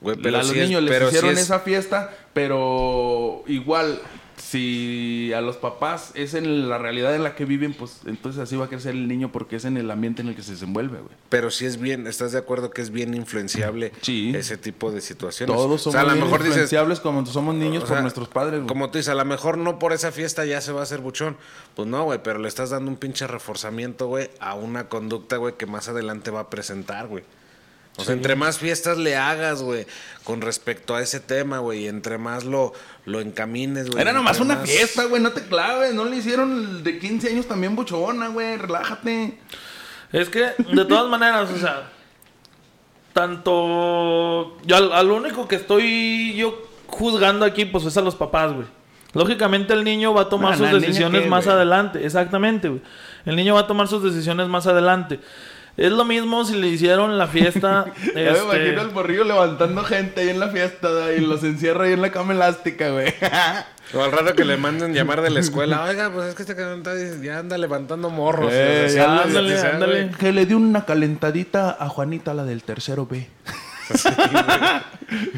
Güey, 0.00 0.16
a 0.18 0.22
pero 0.22 0.38
los 0.38 0.48
sí 0.48 0.58
es- 0.58 0.66
niños 0.68 0.82
les 0.82 0.92
pero 0.92 1.08
hicieron 1.08 1.30
es- 1.30 1.38
esa 1.40 1.60
fiesta, 1.60 2.12
pero 2.34 3.44
igual, 3.46 4.00
si 4.38 5.32
a 5.34 5.40
los 5.40 5.56
papás 5.56 6.12
es 6.14 6.34
en 6.34 6.68
la 6.68 6.78
realidad 6.78 7.14
en 7.14 7.22
la 7.22 7.34
que 7.34 7.44
viven, 7.44 7.74
pues 7.74 8.00
entonces 8.06 8.40
así 8.40 8.56
va 8.56 8.66
a 8.66 8.68
crecer 8.68 8.94
el 8.94 9.08
niño 9.08 9.30
porque 9.32 9.56
es 9.56 9.64
en 9.64 9.76
el 9.76 9.90
ambiente 9.90 10.22
en 10.22 10.28
el 10.28 10.34
que 10.36 10.42
se 10.42 10.52
desenvuelve, 10.52 10.98
güey. 10.98 11.12
Pero 11.28 11.50
sí 11.50 11.66
es 11.66 11.78
bien, 11.80 12.06
¿estás 12.06 12.32
de 12.32 12.38
acuerdo 12.38 12.70
que 12.70 12.82
es 12.82 12.90
bien 12.90 13.14
influenciable 13.14 13.92
Sí. 14.02 14.32
ese 14.34 14.56
tipo 14.56 14.90
de 14.90 15.00
situaciones? 15.00 15.54
Todos 15.54 15.82
somos 15.82 15.86
o 15.86 15.90
sea, 15.92 16.00
a 16.00 16.04
lo 16.04 16.12
bien 16.12 16.24
mejor 16.24 16.40
dices, 16.40 16.54
influenciables 16.56 17.00
como 17.00 17.26
somos 17.26 17.54
niños 17.54 17.84
o 17.84 17.86
por 17.86 18.00
nuestros 18.02 18.28
padres, 18.28 18.60
güey. 18.60 18.66
como 18.68 18.90
tú 18.90 18.98
dices, 18.98 19.10
a 19.10 19.14
lo 19.14 19.24
mejor 19.24 19.58
no 19.58 19.78
por 19.78 19.92
esa 19.92 20.12
fiesta 20.12 20.44
ya 20.44 20.60
se 20.60 20.72
va 20.72 20.80
a 20.80 20.82
hacer 20.84 21.00
buchón. 21.00 21.36
Pues 21.74 21.88
no, 21.88 22.04
güey, 22.04 22.20
pero 22.22 22.38
le 22.38 22.48
estás 22.48 22.70
dando 22.70 22.90
un 22.90 22.96
pinche 22.96 23.26
reforzamiento, 23.26 24.06
güey, 24.06 24.30
a 24.40 24.54
una 24.54 24.88
conducta, 24.88 25.36
güey, 25.36 25.56
que 25.56 25.66
más 25.66 25.88
adelante 25.88 26.30
va 26.30 26.40
a 26.40 26.50
presentar, 26.50 27.06
güey. 27.08 27.24
O 27.98 28.04
sea, 28.04 28.14
entre 28.14 28.36
más 28.36 28.58
fiestas 28.58 28.96
le 28.96 29.16
hagas, 29.16 29.60
güey, 29.62 29.86
con 30.24 30.40
respecto 30.40 30.94
a 30.94 31.02
ese 31.02 31.18
tema, 31.20 31.58
güey, 31.58 31.84
y 31.84 31.88
entre 31.88 32.16
más 32.16 32.44
lo, 32.44 32.72
lo 33.04 33.20
encamines, 33.20 33.90
güey. 33.90 34.00
Era 34.00 34.12
nomás 34.12 34.38
una 34.40 34.54
más- 34.54 34.70
fiesta, 34.70 35.04
güey, 35.04 35.20
no 35.20 35.32
te 35.32 35.42
claves. 35.42 35.92
No 35.94 36.04
le 36.04 36.16
hicieron 36.16 36.52
el 36.76 36.84
de 36.84 36.98
15 36.98 37.28
años 37.30 37.46
también 37.46 37.74
buchona, 37.74 38.28
güey. 38.28 38.56
Relájate. 38.56 39.38
Es 40.12 40.28
que, 40.28 40.46
de 40.58 40.84
todas 40.84 41.06
maneras, 41.10 41.50
o 41.50 41.58
sea, 41.58 41.90
tanto. 43.12 44.56
Yo 44.64 44.76
al, 44.76 44.92
al 44.92 45.10
único 45.10 45.48
que 45.48 45.56
estoy 45.56 46.34
yo 46.36 46.62
juzgando 46.86 47.44
aquí, 47.44 47.64
pues 47.64 47.84
es 47.84 47.96
a 47.96 48.00
los 48.00 48.14
papás, 48.14 48.52
güey. 48.52 48.66
Lógicamente 49.14 49.72
el 49.72 49.84
niño 49.84 50.12
va 50.12 50.22
a 50.22 50.28
tomar 50.28 50.56
sus 50.56 50.66
¿el 50.66 50.74
niño 50.74 50.86
decisiones 50.86 51.22
qué, 51.22 51.28
más 51.28 51.46
adelante. 51.46 52.04
Exactamente, 52.04 52.68
güey. 52.68 52.82
El 53.24 53.36
niño 53.36 53.54
va 53.54 53.60
a 53.60 53.66
tomar 53.66 53.88
sus 53.88 54.02
decisiones 54.02 54.48
más 54.48 54.66
adelante. 54.66 55.18
Es 55.78 55.92
lo 55.92 56.04
mismo 56.04 56.44
si 56.44 56.56
le 56.56 56.68
hicieron 56.68 57.16
la 57.16 57.28
fiesta. 57.28 57.86
Ya 58.08 58.12
me 58.14 58.30
este, 58.30 58.42
imagino 58.44 58.80
al 58.82 58.92
morrillo 58.92 59.24
levantando 59.24 59.84
gente 59.84 60.20
ahí 60.20 60.28
en 60.30 60.40
la 60.40 60.48
fiesta 60.48 60.88
¿no? 60.90 61.12
y 61.12 61.20
los 61.20 61.44
encierra 61.44 61.84
ahí 61.84 61.92
en 61.92 62.02
la 62.02 62.10
cama 62.10 62.34
elástica, 62.34 62.90
güey. 62.90 63.14
O 63.94 64.02
al 64.02 64.12
rato 64.12 64.34
que 64.34 64.44
le 64.44 64.58
manden 64.58 64.92
llamar 64.92 65.22
de 65.22 65.30
la 65.30 65.40
escuela. 65.40 65.84
Oiga, 65.84 66.10
pues 66.10 66.26
es 66.28 66.34
que 66.34 66.42
este 66.42 66.54
cabrón 66.54 66.80
está- 66.80 67.22
ya 67.22 67.38
anda 67.38 67.56
levantando 67.56 68.10
morros. 68.10 68.50
Eh, 68.52 68.92
ya, 68.94 69.22
ándale, 69.22 70.10
que 70.18 70.30
le 70.30 70.44
dio 70.44 70.58
una 70.58 70.84
calentadita 70.84 71.74
a 71.80 71.88
Juanita, 71.88 72.34
la 72.34 72.44
del 72.44 72.64
tercero 72.64 73.06
B. 73.06 73.26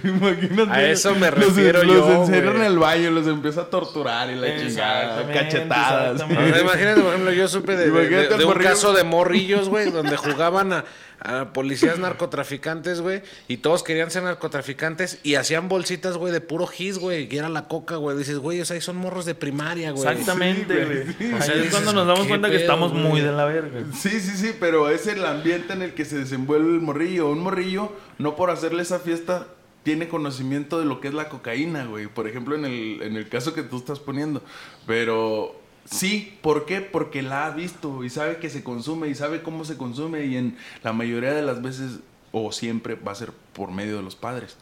Imagínate. 0.02 0.73
A 0.73 0.83
eso 0.90 1.14
me 1.14 1.30
los- 1.30 1.38
refiero 1.40 1.83
los, 1.85 1.95
yo, 1.97 2.12
encierra 2.23 2.50
en 2.50 2.57
güey. 2.57 2.66
el 2.66 2.78
baño, 2.78 3.11
los 3.11 3.26
empieza 3.26 3.62
a 3.62 3.64
torturar 3.66 4.28
y 4.30 4.35
la 4.37 4.57
chingada. 4.59 5.26
Cachetadas. 5.33 6.21
Imagínate, 6.23 7.00
por 7.00 7.11
ejemplo, 7.11 7.33
yo 7.33 7.49
supe 7.49 7.76
de, 7.76 7.90
de- 7.90 8.09
de- 8.09 8.37
de 8.37 8.45
un 8.45 8.54
caso 8.54 8.92
de 8.92 9.04
morrillos, 9.04 9.69
güey, 9.69 9.90
donde 9.90 10.16
jugaban 10.16 10.73
a, 10.73 10.85
a 11.20 11.52
policías 11.52 11.98
narcotraficantes, 12.00 13.00
güey, 13.00 13.22
y 13.48 13.58
todos 13.58 13.82
querían 13.82 14.10
ser 14.10 14.22
narcotraficantes 14.22 15.18
y 15.22 15.34
hacían 15.34 15.68
bolsitas, 15.68 16.16
güey, 16.16 16.32
de 16.32 16.40
puro 16.40 16.66
gis, 16.66 16.98
güey, 16.98 17.28
y 17.30 17.36
era 17.38 17.48
la 17.48 17.68
coca, 17.68 17.96
güey. 17.96 18.16
Dices, 18.16 18.38
güey, 18.38 18.60
o 18.60 18.64
sea, 18.64 18.74
ahí 18.74 18.80
son 18.80 18.96
morros 18.96 19.24
de 19.26 19.34
primaria, 19.34 19.90
güey. 19.92 20.08
Exactamente, 20.08 20.74
Sí, 20.74 20.84
güey. 20.86 21.06
sí. 21.06 21.14
Ahí 21.24 21.32
O 21.38 21.42
sea, 21.42 21.54
es 21.54 21.70
cuando 21.70 21.92
nos 21.92 22.06
damos 22.06 22.22
¿qué 22.22 22.28
cuenta 22.28 22.50
que 22.50 22.56
estamos 22.56 22.92
güey? 22.92 23.04
muy 23.04 23.20
de 23.20 23.32
la 23.32 23.44
verga. 23.44 23.80
Sí, 23.94 24.20
sí, 24.20 24.36
sí, 24.36 24.54
pero 24.58 24.88
es 24.90 25.06
el 25.06 25.24
ambiente 25.24 25.72
en 25.72 25.82
el 25.82 25.94
que 25.94 26.04
se 26.04 26.18
desenvuelve 26.18 26.72
el 26.74 26.80
morrillo. 26.80 27.30
Un 27.30 27.40
morrillo, 27.40 27.92
no 28.18 28.36
por 28.36 28.50
hacerle 28.50 28.82
esa 28.82 28.98
fiesta, 28.98 29.46
tiene 29.82 30.08
conocimiento 30.08 30.78
de 30.78 30.84
lo 30.86 31.00
que 31.00 31.08
es 31.08 31.14
la 31.14 31.28
cocaína, 31.28 31.84
güey. 31.84 32.06
Por 32.06 32.26
ejemplo, 32.28 32.54
en 32.54 32.64
el, 32.64 33.02
en 33.02 33.16
el 33.16 33.28
caso 33.28 33.54
que 33.54 33.62
tú 33.62 33.78
estás 33.78 33.98
poniendo. 33.98 34.42
Pero 34.86 35.60
sí, 35.90 36.38
¿por 36.42 36.66
qué? 36.66 36.80
Porque 36.80 37.23
la 37.23 37.47
ha 37.47 37.50
visto 37.50 38.04
y 38.04 38.11
sabe 38.11 38.38
que 38.38 38.50
se 38.50 38.62
consume 38.62 39.09
y 39.09 39.14
sabe 39.14 39.42
cómo 39.42 39.64
se 39.64 39.76
consume 39.76 40.25
y 40.26 40.37
en 40.37 40.56
la 40.82 40.92
mayoría 40.92 41.32
de 41.32 41.42
las 41.42 41.62
veces 41.62 41.99
o 42.32 42.52
siempre 42.52 42.94
va 42.94 43.12
a 43.12 43.16
ser 43.16 43.32
por 43.52 43.70
medio 43.70 43.97
de 43.97 44.02
los 44.02 44.16
padres. 44.16 44.56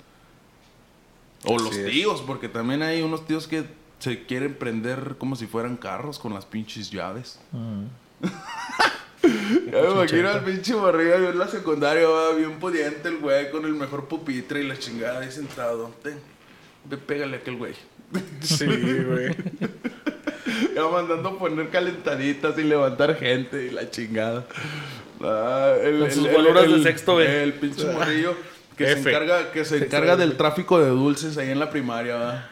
O 1.44 1.58
los 1.58 1.76
es. 1.76 1.90
tíos, 1.90 2.22
porque 2.22 2.48
también 2.48 2.82
hay 2.82 3.02
unos 3.02 3.26
tíos 3.26 3.46
que 3.46 3.64
se 3.98 4.24
quieren 4.24 4.54
prender 4.54 5.16
como 5.18 5.36
si 5.36 5.46
fueran 5.46 5.76
carros 5.76 6.18
con 6.18 6.34
las 6.34 6.44
pinches 6.44 6.90
llaves. 6.90 7.38
Ya 9.20 9.82
me 9.82 9.90
imagino 9.90 10.28
al 10.28 10.44
pinche 10.44 10.74
morrillo 10.74 11.18
yo 11.18 11.30
en 11.30 11.38
la 11.38 11.48
secundaria, 11.48 12.06
bien 12.36 12.58
pudiente 12.58 13.08
el 13.08 13.18
güey 13.18 13.50
con 13.50 13.64
el 13.64 13.74
mejor 13.74 14.06
pupitre 14.06 14.62
y 14.62 14.68
la 14.68 14.78
chingada 14.78 15.20
ahí 15.20 15.30
sentado. 15.30 15.92
Ten, 16.02 16.18
ve, 16.84 16.96
pégale 16.96 17.36
a 17.36 17.40
aquel 17.40 17.56
güey. 17.56 17.74
Sí, 18.40 18.64
güey. 18.64 19.34
Ya 20.74 20.86
mandando 20.88 21.28
a 21.30 21.38
poner 21.38 21.68
calentaditas 21.70 22.58
y 22.58 22.62
levantar 22.64 23.16
gente 23.16 23.66
y 23.66 23.70
la 23.70 23.90
chingada. 23.90 24.44
Ah, 25.22 25.74
el, 25.82 26.00
Con 26.00 26.10
sus 26.12 26.30
boluras 26.30 26.70
de 26.70 26.82
sexto 26.82 27.16
B. 27.16 27.42
El 27.42 27.52
pinche 27.54 27.84
morrillo 27.92 28.34
que 28.76 28.86
se 28.86 28.98
encarga, 29.10 29.50
que 29.52 29.64
se 29.64 29.78
encarga 29.78 30.16
del 30.16 30.36
tráfico 30.36 30.78
de 30.80 30.88
dulces 30.90 31.36
ahí 31.38 31.50
en 31.50 31.58
la 31.58 31.68
primaria, 31.70 32.14
va. 32.16 32.48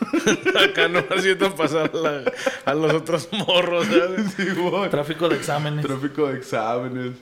Acá 0.64 0.88
no 0.88 1.04
haciendo 1.14 1.54
pasar 1.54 1.94
la- 1.94 2.24
a 2.64 2.74
los 2.74 2.92
otros 2.94 3.28
morros, 3.46 3.86
¿sabes? 3.86 4.32
Sí. 4.36 4.46
Tráfico 4.90 5.28
de 5.28 5.36
exámenes. 5.36 5.84
Tráfico 5.86 6.26
de 6.28 6.38
exámenes. 6.38 7.12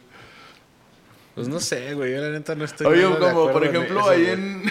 Pues 1.35 1.49
no 1.49 1.61
sé, 1.61 1.95
güey, 1.95 2.15
yo 2.15 2.21
la 2.21 2.31
neta 2.31 2.55
no 2.55 2.65
estoy 2.65 2.87
Oye, 2.87 3.07
de 3.07 3.19
como 3.19 3.51
por 3.53 3.63
en 3.65 3.71
ejemplo 3.77 4.01
eso, 4.01 4.11
ahí 4.11 4.23
güey. 4.23 4.33
en, 4.33 4.63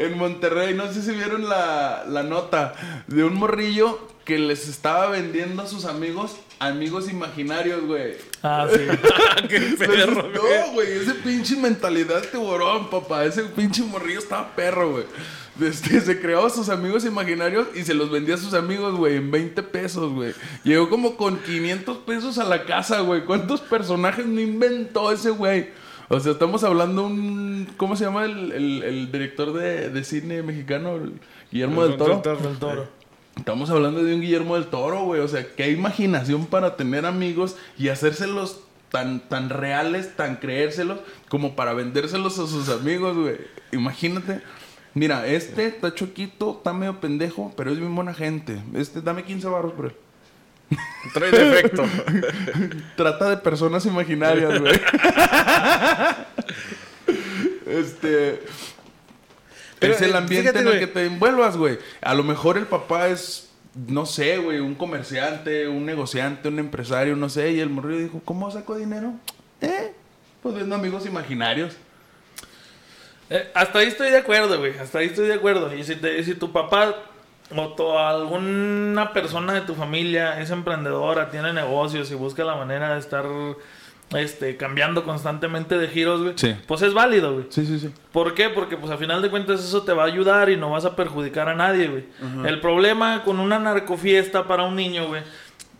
en 0.00 0.18
Monterrey, 0.18 0.74
no 0.74 0.92
sé 0.92 1.02
si 1.02 1.12
vieron 1.12 1.48
la, 1.48 2.04
la 2.08 2.22
nota 2.22 2.74
de 3.06 3.24
un 3.24 3.34
morrillo 3.34 3.98
que 4.24 4.38
les 4.38 4.68
estaba 4.68 5.08
vendiendo 5.08 5.62
a 5.62 5.66
sus 5.66 5.84
amigos 5.84 6.36
amigos 6.60 7.10
imaginarios, 7.10 7.82
güey. 7.86 8.16
Ah, 8.42 8.68
sí. 8.70 8.78
Qué 9.48 9.60
perro, 9.78 10.30
güey. 10.30 10.34
no, 10.34 10.72
güey, 10.74 10.92
ese 10.92 11.14
pinche 11.14 11.56
mentalidad 11.56 12.22
tiburón, 12.30 12.90
papá. 12.90 13.24
Ese 13.24 13.44
pinche 13.44 13.82
morrillo 13.82 14.20
estaba 14.20 14.54
perro, 14.54 14.92
güey. 14.92 15.04
Este, 15.60 16.00
se 16.00 16.20
creaba 16.20 16.48
sus 16.50 16.68
amigos 16.68 17.04
imaginarios 17.04 17.68
y 17.74 17.82
se 17.82 17.94
los 17.94 18.10
vendía 18.10 18.34
a 18.34 18.38
sus 18.38 18.54
amigos, 18.54 18.94
güey, 18.94 19.16
en 19.16 19.30
20 19.30 19.62
pesos, 19.64 20.12
güey. 20.12 20.34
Llegó 20.62 20.88
como 20.88 21.16
con 21.16 21.38
500 21.38 21.98
pesos 21.98 22.38
a 22.38 22.44
la 22.44 22.64
casa, 22.64 23.00
güey. 23.00 23.24
¿Cuántos 23.24 23.60
personajes 23.62 24.26
no 24.26 24.40
inventó 24.40 25.10
ese 25.12 25.30
güey? 25.30 25.70
O 26.12 26.18
sea, 26.18 26.32
estamos 26.32 26.64
hablando 26.64 27.06
un... 27.06 27.68
¿Cómo 27.76 27.94
se 27.94 28.04
llama 28.04 28.24
el, 28.24 28.50
el- 28.52 28.82
el 28.82 29.12
director 29.12 29.52
de, 29.52 29.90
de 29.90 30.04
cine 30.04 30.42
mexicano? 30.42 30.98
Guillermo 31.52 31.84
del 31.84 31.96
Toro. 31.96 32.16
Del 32.42 32.58
toro. 32.58 32.88
Estamos 33.36 33.70
hablando 33.70 34.02
de 34.02 34.14
un 34.16 34.20
Guillermo 34.20 34.56
del 34.56 34.66
Toro, 34.66 35.04
güey. 35.04 35.20
O 35.20 35.28
sea, 35.28 35.46
qué 35.54 35.70
imaginación 35.70 36.46
para 36.46 36.76
tener 36.76 37.06
amigos 37.06 37.56
y 37.78 37.88
hacérselos 37.88 38.60
tan, 38.90 39.20
tan 39.28 39.50
reales, 39.50 40.16
tan 40.16 40.36
creérselos, 40.36 40.98
como 41.28 41.54
para 41.54 41.74
vendérselos 41.74 42.38
a 42.40 42.46
sus 42.48 42.68
amigos, 42.68 43.16
güey. 43.16 43.36
Imagínate. 43.70 44.42
Mira, 44.94 45.28
este 45.28 45.66
está 45.66 45.94
choquito, 45.94 46.56
está 46.58 46.72
medio 46.72 46.98
pendejo, 47.00 47.52
pero 47.56 47.70
es 47.70 47.78
bien 47.78 47.94
buena 47.94 48.12
gente. 48.14 48.60
Este, 48.74 49.00
dame 49.00 49.22
15 49.22 49.46
barros 49.46 49.72
por 49.74 49.86
él. 49.86 49.92
Trae 51.12 51.30
defecto. 51.30 51.84
Trata 52.96 53.30
de 53.30 53.36
personas 53.38 53.84
imaginarias, 53.86 54.60
güey. 54.60 54.72
este. 57.66 58.42
Pero, 59.78 59.94
es 59.94 60.02
el 60.02 60.10
eh, 60.12 60.16
ambiente 60.16 60.50
fíjate, 60.52 60.68
en 60.68 60.74
el 60.74 60.80
que 60.80 60.86
te 60.86 61.06
envuelvas, 61.06 61.56
güey. 61.56 61.78
A 62.02 62.14
lo 62.14 62.22
mejor 62.22 62.58
el 62.58 62.66
papá 62.66 63.08
es, 63.08 63.50
no 63.74 64.04
sé, 64.04 64.36
güey, 64.38 64.60
un 64.60 64.74
comerciante, 64.74 65.66
un 65.68 65.86
negociante, 65.86 66.48
un 66.48 66.58
empresario, 66.58 67.16
no 67.16 67.28
sé. 67.28 67.52
Y 67.52 67.60
el 67.60 67.70
morrillo 67.70 67.98
dijo, 67.98 68.20
¿cómo 68.24 68.50
saco 68.50 68.76
dinero? 68.76 69.14
Eh, 69.60 69.92
pues 70.42 70.54
viendo 70.54 70.74
amigos 70.74 71.06
imaginarios. 71.06 71.76
Eh, 73.30 73.50
hasta 73.54 73.78
ahí 73.78 73.86
estoy 73.88 74.10
de 74.10 74.18
acuerdo, 74.18 74.58
güey. 74.58 74.76
Hasta 74.78 74.98
ahí 74.98 75.06
estoy 75.06 75.28
de 75.28 75.34
acuerdo. 75.34 75.74
Y 75.74 75.82
si, 75.82 75.96
te- 75.96 76.22
si 76.24 76.34
tu 76.34 76.52
papá 76.52 76.94
o 77.54 77.98
alguna 77.98 79.12
persona 79.12 79.52
de 79.54 79.60
tu 79.62 79.74
familia 79.74 80.40
es 80.40 80.50
emprendedora, 80.50 81.30
tiene 81.30 81.52
negocios 81.52 82.10
y 82.10 82.14
busca 82.14 82.44
la 82.44 82.54
manera 82.56 82.94
de 82.94 83.00
estar 83.00 83.24
este, 84.14 84.56
cambiando 84.56 85.04
constantemente 85.04 85.78
de 85.78 85.86
giros, 85.88 86.20
güey, 86.22 86.32
Sí. 86.36 86.54
pues 86.66 86.82
es 86.82 86.92
válido, 86.94 87.32
güey. 87.34 87.46
Sí, 87.50 87.64
sí, 87.64 87.78
sí. 87.78 87.90
¿Por 88.12 88.34
qué? 88.34 88.48
Porque 88.48 88.76
pues 88.76 88.90
a 88.92 88.96
final 88.96 89.22
de 89.22 89.30
cuentas 89.30 89.60
eso 89.60 89.82
te 89.82 89.92
va 89.92 90.02
a 90.02 90.06
ayudar 90.06 90.50
y 90.50 90.56
no 90.56 90.70
vas 90.70 90.84
a 90.84 90.96
perjudicar 90.96 91.48
a 91.48 91.54
nadie, 91.54 91.86
güey. 91.88 92.04
El 92.44 92.60
problema 92.60 93.22
con 93.24 93.38
una 93.38 93.58
narcofiesta 93.58 94.46
para 94.48 94.64
un 94.64 94.74
niño, 94.74 95.06
güey, 95.08 95.22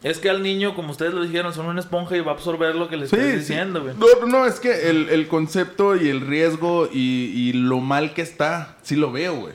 es 0.03 0.19
que 0.19 0.31
al 0.31 0.43
niño, 0.43 0.75
como 0.75 0.93
ustedes 0.93 1.13
lo 1.13 1.23
dijeron, 1.23 1.53
son 1.53 1.67
una 1.67 1.81
esponja 1.81 2.17
y 2.17 2.21
va 2.21 2.33
a 2.33 2.35
absorber 2.35 2.75
lo 2.75 2.89
que 2.89 2.97
le 2.97 3.07
Sí, 3.07 3.17
estés 3.17 3.39
diciendo, 3.49 3.83
güey. 3.83 3.95
No, 3.97 4.27
no, 4.27 4.47
es 4.47 4.59
que 4.61 4.89
el, 4.91 5.09
el 5.11 5.27
concepto 5.29 5.97
y 5.97 6.09
el 6.09 6.21
riesgo 6.23 6.89
y, 6.91 7.33
y 7.35 7.53
lo 7.53 7.81
mal 7.81 8.15
que 8.15 8.23
está, 8.23 8.77
sí 8.83 8.95
lo 8.97 9.11
veo, 9.13 9.35
güey. 9.37 9.55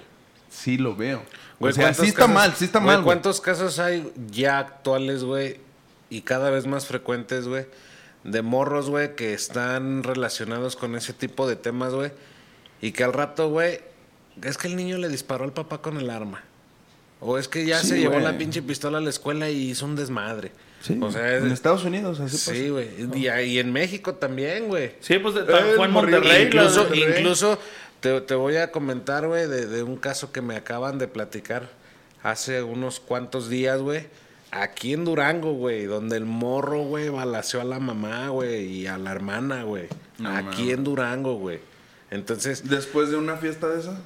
Sí 0.50 0.78
lo 0.78 0.96
veo. 0.96 1.24
Güey, 1.60 1.72
o 1.72 1.76
sea, 1.76 1.84
¿cuántos 1.86 2.04
sí 2.04 2.10
está 2.10 2.20
casos- 2.22 2.34
mal, 2.34 2.54
sí 2.56 2.66
está 2.66 2.80
güey, 2.80 2.88
mal, 2.88 2.96
güey. 2.98 3.06
¿Cuántos 3.06 3.42
casos 3.42 3.80
hay 3.80 4.12
ya 4.32 4.60
actuales, 4.60 5.24
güey? 5.24 5.60
Y 6.10 6.22
cada 6.22 6.50
vez 6.50 6.68
más 6.68 6.86
frecuentes, 6.86 7.48
güey. 7.48 7.66
De 8.24 8.42
morros, 8.42 8.90
güey, 8.90 9.16
que 9.16 9.34
están 9.34 10.04
relacionados 10.04 10.76
con 10.76 10.96
ese 10.96 11.14
tipo 11.14 11.48
de 11.48 11.56
temas, 11.56 11.94
güey. 11.94 12.12
Y 12.82 12.92
que 12.92 13.04
al 13.04 13.14
rato, 13.14 13.50
güey, 13.50 13.80
es 14.44 14.58
que 14.58 14.68
el 14.68 14.76
niño 14.76 14.98
le 14.98 15.08
disparó 15.10 15.44
al 15.46 15.54
papá 15.54 15.82
con 15.82 15.98
el 15.98 16.10
arma. 16.10 16.44
O 17.22 17.38
es 17.38 17.48
que 17.48 17.66
ya 17.66 17.80
Sí, 17.80 17.88
se 17.88 18.00
llevó 18.00 18.20
la 18.20 18.38
pinche 18.38 18.62
pistola 18.62 18.98
a 18.98 19.02
la 19.02 19.10
escuela 19.10 19.50
y 19.50 19.70
hizo 19.72 19.86
un 19.86 19.96
desmadre. 19.96 20.52
Sí, 20.82 21.00
O 21.02 21.12
sea, 21.12 21.38
en 21.38 21.48
es- 21.48 21.54
Estados 21.54 21.84
Unidos 21.86 22.20
así 22.20 22.38
Sí, 22.38 22.70
güey. 22.70 22.90
Y, 23.16 23.28
y 23.30 23.60
en 23.60 23.72
México 23.72 24.16
también, 24.16 24.68
güey. 24.68 24.92
Sí, 25.00 25.18
pues 25.18 25.34
de- 25.34 25.42
Eh, 25.42 25.74
fue 25.78 25.86
en 25.86 25.92
morrillo. 25.92 26.18
Monterrey. 26.20 26.46
Incluso, 26.48 26.84
Monterrey. 26.84 27.16
incluso 27.20 27.60
te, 28.06 28.22
te 28.22 28.36
voy 28.36 28.58
a 28.58 28.72
comentar, 28.72 29.26
güey, 29.26 29.48
de, 29.48 29.66
de 29.66 29.82
un 29.82 29.96
caso 29.98 30.32
que 30.32 30.42
me 30.44 30.56
acaban 30.56 31.00
de 31.00 31.08
platicar 31.08 31.70
hace 32.22 32.62
unos 32.62 33.00
cuantos 33.00 33.50
días, 33.50 33.82
güey. 33.82 34.06
Aquí 34.52 34.94
en 34.94 35.06
Durango, 35.06 35.54
güey, 35.54 35.86
donde 35.86 36.16
el 36.16 36.26
morro, 36.26 36.84
güey, 36.84 37.10
balaceó 37.10 37.62
a 37.62 37.64
la 37.64 37.80
mamá, 37.80 38.30
güey, 38.30 38.66
y 38.66 38.86
a 38.86 39.00
la 39.00 39.12
hermana, 39.12 39.64
güey. 39.64 39.88
No 40.20 40.30
Aquí 40.30 40.72
en 40.72 40.84
Durango, 40.84 41.34
güey. 41.34 41.60
Entonces, 42.12 42.70
Después 42.70 43.10
de 43.10 43.18
una 43.18 43.38
fiesta 43.38 43.70
de 43.70 43.80
esa. 43.80 44.00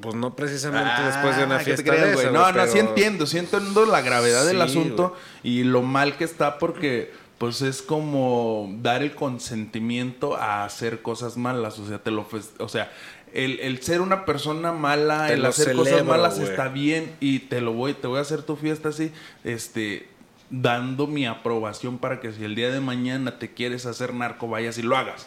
pues 0.00 0.16
no 0.16 0.34
precisamente 0.34 0.90
Ah, 0.92 1.06
después 1.06 1.36
de 1.36 1.44
una 1.44 1.58
¿qué 1.58 1.64
te 1.64 1.76
fiesta 1.76 1.92
crees, 1.92 2.16
de 2.16 2.22
esa, 2.24 2.32
No, 2.32 2.50
no, 2.50 2.66
sí 2.66 2.80
entiendo, 2.80 3.24
sí 3.24 3.38
entiendo 3.38 3.86
la 3.86 4.00
gravedad 4.02 4.44
del 4.44 4.60
asunto 4.62 5.14
y 5.44 5.62
lo 5.62 5.82
mal 5.82 6.16
que 6.16 6.24
está 6.24 6.58
porque 6.58 7.12
pues 7.38 7.62
es 7.62 7.82
como 7.82 8.68
dar 8.82 9.02
el 9.02 9.14
consentimiento 9.14 10.36
a 10.36 10.64
hacer 10.64 11.02
cosas 11.02 11.36
malas, 11.36 11.78
o 11.78 11.86
sea, 11.86 11.98
te 11.98 12.10
lo 12.10 12.26
o 12.58 12.68
sea, 12.68 12.90
el, 13.34 13.60
el 13.60 13.82
ser 13.82 14.00
una 14.00 14.24
persona 14.24 14.72
mala, 14.72 15.26
Te 15.26 15.34
el 15.34 15.44
hacer 15.44 15.74
cosas 15.74 16.04
malas 16.04 16.38
está 16.38 16.68
bien 16.68 17.12
y 17.20 17.40
te 17.40 17.60
lo 17.60 17.72
voy, 17.72 17.94
te 17.94 18.06
voy 18.06 18.18
a 18.18 18.22
hacer 18.22 18.42
tu 18.42 18.56
fiesta 18.56 18.90
así, 18.90 19.12
este 19.42 20.08
dando 20.50 21.06
mi 21.06 21.26
aprobación 21.26 21.98
para 21.98 22.20
que 22.20 22.32
si 22.32 22.44
el 22.44 22.54
día 22.54 22.70
de 22.70 22.80
mañana 22.80 23.38
te 23.38 23.52
quieres 23.52 23.86
hacer 23.86 24.14
narco 24.14 24.48
vayas 24.48 24.78
y 24.78 24.82
lo 24.82 24.96
hagas. 24.96 25.26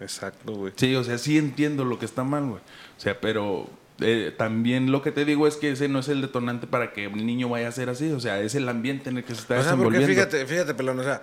Exacto, 0.00 0.52
güey. 0.52 0.72
Sí, 0.76 0.94
o 0.94 1.04
sea, 1.04 1.18
sí 1.18 1.38
entiendo 1.38 1.84
lo 1.84 1.98
que 1.98 2.04
está 2.04 2.24
mal, 2.24 2.44
güey. 2.44 2.60
O 2.60 3.00
sea, 3.00 3.20
pero 3.20 3.70
eh, 4.00 4.34
también 4.36 4.90
lo 4.92 5.02
que 5.02 5.12
te 5.12 5.24
digo 5.24 5.46
es 5.46 5.56
que 5.56 5.70
ese 5.70 5.88
no 5.88 6.00
es 6.00 6.08
el 6.08 6.20
detonante 6.20 6.66
para 6.66 6.92
que 6.92 7.06
el 7.06 7.24
niño 7.24 7.48
vaya 7.48 7.68
a 7.68 7.72
ser 7.72 7.88
así. 7.88 8.10
O 8.10 8.20
sea, 8.20 8.40
es 8.40 8.54
el 8.54 8.68
ambiente 8.68 9.10
en 9.10 9.18
el 9.18 9.24
que 9.24 9.34
se 9.34 9.42
está 9.42 9.58
O 9.58 9.62
sea, 9.62 9.76
porque 9.76 10.00
fíjate, 10.00 10.44
fíjate, 10.44 10.74
pelón, 10.74 10.98
o 10.98 11.04
sea, 11.04 11.22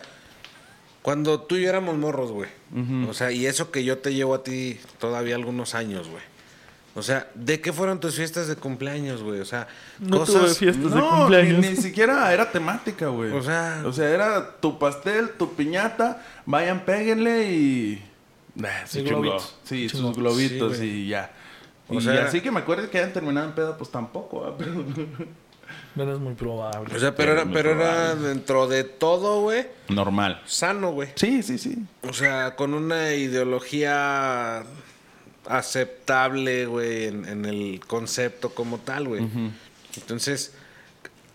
Cuando 1.03 1.39
tú 1.41 1.55
y 1.57 1.61
yo 1.63 1.69
éramos 1.69 1.95
morros, 1.97 2.31
güey. 2.31 2.49
O 3.07 3.13
sea, 3.13 3.31
y 3.31 3.45
eso 3.45 3.69
que 3.69 3.83
yo 3.83 3.99
te 3.99 4.13
llevo 4.15 4.33
a 4.33 4.43
ti 4.43 4.79
todavía 4.99 5.35
algunos 5.35 5.75
años, 5.75 6.07
güey. 6.09 6.23
O 6.95 7.01
sea, 7.01 7.27
¿de 7.35 7.59
qué 7.59 7.73
fueron 7.73 7.99
tus 7.99 8.15
fiestas 8.15 8.47
de 8.47 8.55
cumpleaños, 8.55 9.21
güey? 9.23 9.39
O 9.39 9.45
sea, 9.45 9.67
No 9.99 10.19
cosas... 10.19 10.35
tuve 10.41 10.53
fiestas 10.53 10.91
de 10.93 10.99
No, 10.99 11.09
cumpleaños. 11.17 11.59
Ni, 11.59 11.69
ni 11.69 11.75
siquiera 11.75 12.31
era 12.33 12.51
temática, 12.51 13.07
güey. 13.07 13.31
O 13.31 13.41
sea- 13.43 13.81
o 13.85 13.91
sea, 13.91 14.09
era 14.09 14.57
tu 14.59 14.77
pastel, 14.79 15.31
tu 15.31 15.53
piñata, 15.55 16.23
vayan, 16.45 16.85
péguenle 16.85 17.51
y. 17.51 18.03
Nah, 18.55 18.69
chingó. 18.87 19.09
globitos. 19.21 19.55
Sí, 19.63 19.89
sus 19.89 20.15
globitos 20.15 20.77
Sí, 20.77 20.85
y 20.85 21.07
ya. 21.09 21.31
O 21.87 21.95
y 21.95 22.01
sea- 22.01 22.25
así 22.25 22.41
que 22.41 22.51
me 22.51 22.59
acuerdo 22.59 22.89
que 22.89 22.99
hayan 22.99 23.11
terminado 23.11 23.47
en 23.47 23.55
peda, 23.55 23.75
pues 23.77 23.89
tampoco, 23.91 24.45
¿ah? 24.45 24.55
es 25.95 26.19
muy 26.19 26.33
probable. 26.33 26.95
O 26.95 26.99
sea, 26.99 27.15
pero, 27.15 27.33
era, 27.33 27.45
pero 27.45 27.71
era 27.71 28.15
dentro 28.15 28.67
de 28.67 28.83
todo, 28.83 29.41
güey, 29.41 29.67
Normal. 29.89 30.41
sano, 30.45 30.91
güey. 30.91 31.09
Sí, 31.15 31.43
sí, 31.43 31.57
sí. 31.57 31.77
O 32.01 32.13
sea, 32.13 32.55
con 32.55 32.73
una 32.73 33.13
ideología 33.13 34.63
aceptable, 35.45 36.65
güey, 36.65 37.05
en, 37.05 37.25
en 37.27 37.45
el 37.45 37.79
concepto 37.85 38.49
como 38.55 38.79
tal, 38.79 39.07
güey. 39.07 39.27
Entonces, 39.95 40.53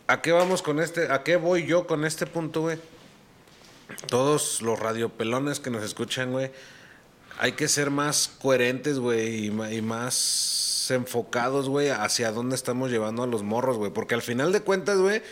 ¿a 0.06 0.20
qué 0.22 0.32
vamos 0.32 0.62
con 0.62 0.80
este? 0.80 1.12
¿A 1.12 1.22
qué 1.22 1.36
voy 1.36 1.66
yo 1.66 1.86
con 1.86 2.04
este 2.04 2.26
punto, 2.26 2.62
güey? 2.62 2.78
Todos 4.08 4.60
los 4.62 4.78
radiopelones 4.78 5.60
que 5.60 5.70
nos 5.70 5.82
escuchan, 5.82 6.32
güey, 6.32 6.50
hay 7.38 7.52
que 7.52 7.68
ser 7.68 7.90
más 7.90 8.28
coherentes, 8.40 8.98
güey, 8.98 9.46
y, 9.46 9.46
y 9.46 9.82
más 9.82 10.67
enfocados, 10.90 11.68
güey, 11.68 11.88
hacia 11.88 12.32
dónde 12.32 12.56
estamos 12.56 12.90
llevando 12.90 13.22
a 13.22 13.26
los 13.26 13.42
morros, 13.42 13.76
güey. 13.76 13.92
Porque 13.92 14.14
al 14.14 14.22
final 14.22 14.52
de 14.52 14.60
cuentas, 14.60 14.98
güey, 14.98 15.22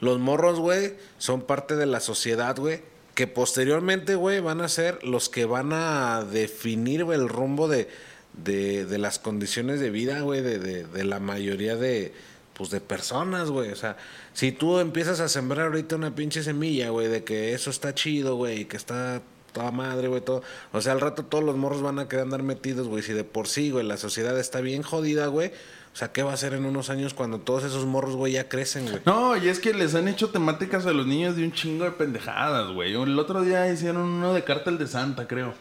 los 0.00 0.18
morros, 0.18 0.58
güey, 0.58 0.94
son 1.18 1.42
parte 1.42 1.76
de 1.76 1.86
la 1.86 2.00
sociedad, 2.00 2.56
güey. 2.56 2.82
Que 3.14 3.26
posteriormente, 3.26 4.14
güey, 4.14 4.40
van 4.40 4.60
a 4.60 4.68
ser 4.68 5.02
los 5.04 5.28
que 5.28 5.44
van 5.44 5.72
a 5.72 6.24
definir, 6.24 7.00
el 7.00 7.28
rumbo 7.28 7.68
de, 7.68 7.88
de, 8.32 8.86
de 8.86 8.98
las 8.98 9.18
condiciones 9.18 9.80
de 9.80 9.90
vida, 9.90 10.20
güey, 10.20 10.40
de, 10.40 10.58
de, 10.58 10.84
de 10.84 11.04
la 11.04 11.20
mayoría 11.20 11.76
de, 11.76 12.12
pues, 12.54 12.70
de 12.70 12.80
personas, 12.80 13.50
güey. 13.50 13.70
O 13.72 13.76
sea, 13.76 13.96
si 14.32 14.52
tú 14.52 14.78
empiezas 14.78 15.20
a 15.20 15.28
sembrar 15.28 15.66
ahorita 15.66 15.96
una 15.96 16.14
pinche 16.14 16.42
semilla, 16.42 16.90
güey, 16.90 17.08
de 17.08 17.24
que 17.24 17.52
eso 17.52 17.70
está 17.70 17.94
chido, 17.94 18.36
güey, 18.36 18.60
y 18.60 18.64
que 18.64 18.76
está 18.76 19.22
toda 19.52 19.70
madre, 19.70 20.08
güey, 20.08 20.20
todo. 20.20 20.42
O 20.72 20.80
sea, 20.80 20.92
al 20.92 21.00
rato 21.00 21.24
todos 21.24 21.44
los 21.44 21.56
morros 21.56 21.82
van 21.82 21.98
a 21.98 22.08
querer 22.08 22.24
andar 22.24 22.42
metidos, 22.42 22.88
güey. 22.88 23.02
Si 23.02 23.12
de 23.12 23.24
por 23.24 23.48
sí, 23.48 23.70
güey, 23.70 23.86
la 23.86 23.96
sociedad 23.96 24.38
está 24.38 24.60
bien 24.60 24.82
jodida, 24.82 25.26
güey. 25.26 25.52
O 25.92 25.96
sea, 25.96 26.12
¿qué 26.12 26.22
va 26.22 26.30
a 26.30 26.34
hacer 26.34 26.54
en 26.54 26.64
unos 26.64 26.88
años 26.88 27.14
cuando 27.14 27.40
todos 27.40 27.64
esos 27.64 27.84
morros, 27.84 28.14
güey, 28.14 28.34
ya 28.34 28.48
crecen, 28.48 28.88
güey? 28.88 29.02
No, 29.04 29.36
y 29.36 29.48
es 29.48 29.58
que 29.58 29.74
les 29.74 29.94
han 29.94 30.06
hecho 30.06 30.30
temáticas 30.30 30.86
a 30.86 30.92
los 30.92 31.06
niños 31.06 31.36
de 31.36 31.44
un 31.44 31.52
chingo 31.52 31.84
de 31.84 31.90
pendejadas, 31.90 32.72
güey. 32.72 32.94
El 32.94 33.18
otro 33.18 33.42
día 33.42 33.70
hicieron 33.70 34.02
uno 34.02 34.32
de 34.32 34.44
Cártel 34.44 34.78
de 34.78 34.86
Santa, 34.86 35.26
creo. 35.26 35.54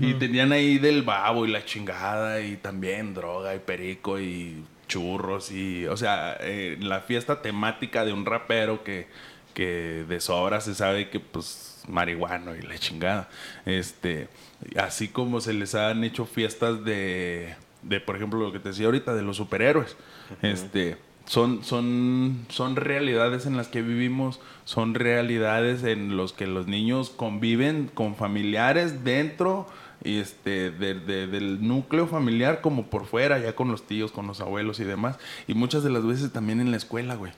Y 0.00 0.14
tenían 0.14 0.50
ahí 0.52 0.78
del 0.78 1.02
babo 1.02 1.44
y 1.44 1.50
la 1.50 1.62
chingada 1.62 2.40
y 2.40 2.56
también 2.56 3.12
droga 3.12 3.54
y 3.54 3.58
perico 3.58 4.18
y 4.18 4.64
churros 4.88 5.50
y... 5.50 5.86
O 5.86 5.96
sea, 5.98 6.38
eh, 6.40 6.78
la 6.80 7.00
fiesta 7.00 7.42
temática 7.42 8.06
de 8.06 8.14
un 8.14 8.24
rapero 8.24 8.82
que, 8.82 9.08
que 9.52 10.06
de 10.08 10.20
sobra 10.20 10.62
se 10.62 10.74
sabe 10.74 11.10
que 11.10 11.20
pues 11.20 11.73
marihuano 11.88 12.54
y 12.56 12.62
la 12.62 12.78
chingada. 12.78 13.28
Este, 13.66 14.28
así 14.76 15.08
como 15.08 15.40
se 15.40 15.52
les 15.52 15.74
han 15.74 16.04
hecho 16.04 16.26
fiestas 16.26 16.84
de, 16.84 17.54
de 17.82 18.00
por 18.00 18.16
ejemplo, 18.16 18.38
lo 18.40 18.52
que 18.52 18.58
te 18.60 18.70
decía 18.70 18.86
ahorita, 18.86 19.14
de 19.14 19.22
los 19.22 19.36
superhéroes. 19.36 19.96
Este, 20.42 20.96
son, 21.26 21.64
son, 21.64 22.46
son 22.48 22.76
realidades 22.76 23.46
en 23.46 23.56
las 23.56 23.68
que 23.68 23.82
vivimos, 23.82 24.40
son 24.64 24.94
realidades 24.94 25.82
en 25.84 26.16
las 26.16 26.32
que 26.32 26.46
los 26.46 26.66
niños 26.66 27.10
conviven 27.10 27.90
con 27.92 28.14
familiares 28.16 29.04
dentro 29.04 29.66
y 30.02 30.18
este, 30.18 30.70
de- 30.70 30.94
de- 31.00 31.26
del 31.26 31.66
núcleo 31.66 32.06
familiar 32.06 32.60
como 32.60 32.86
por 32.90 33.06
fuera, 33.06 33.38
ya 33.38 33.54
con 33.54 33.70
los 33.70 33.86
tíos, 33.86 34.12
con 34.12 34.26
los 34.26 34.40
abuelos 34.42 34.80
y 34.80 34.84
demás. 34.84 35.18
Y 35.46 35.54
muchas 35.54 35.82
de 35.82 35.88
las 35.90 36.06
veces 36.06 36.30
también 36.32 36.60
en 36.60 36.70
la 36.70 36.76
escuela, 36.76 37.14
güey. 37.14 37.32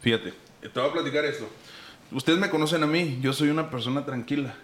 Fíjate, 0.00 0.34
te 0.60 0.80
voy 0.80 0.88
a 0.88 0.92
platicar 0.92 1.24
esto. 1.24 1.48
Ustedes 2.12 2.38
me 2.38 2.50
conocen 2.50 2.82
a 2.82 2.86
mí, 2.86 3.18
yo 3.20 3.32
soy 3.32 3.48
una 3.48 3.70
persona 3.70 4.04
tranquila. 4.04 4.54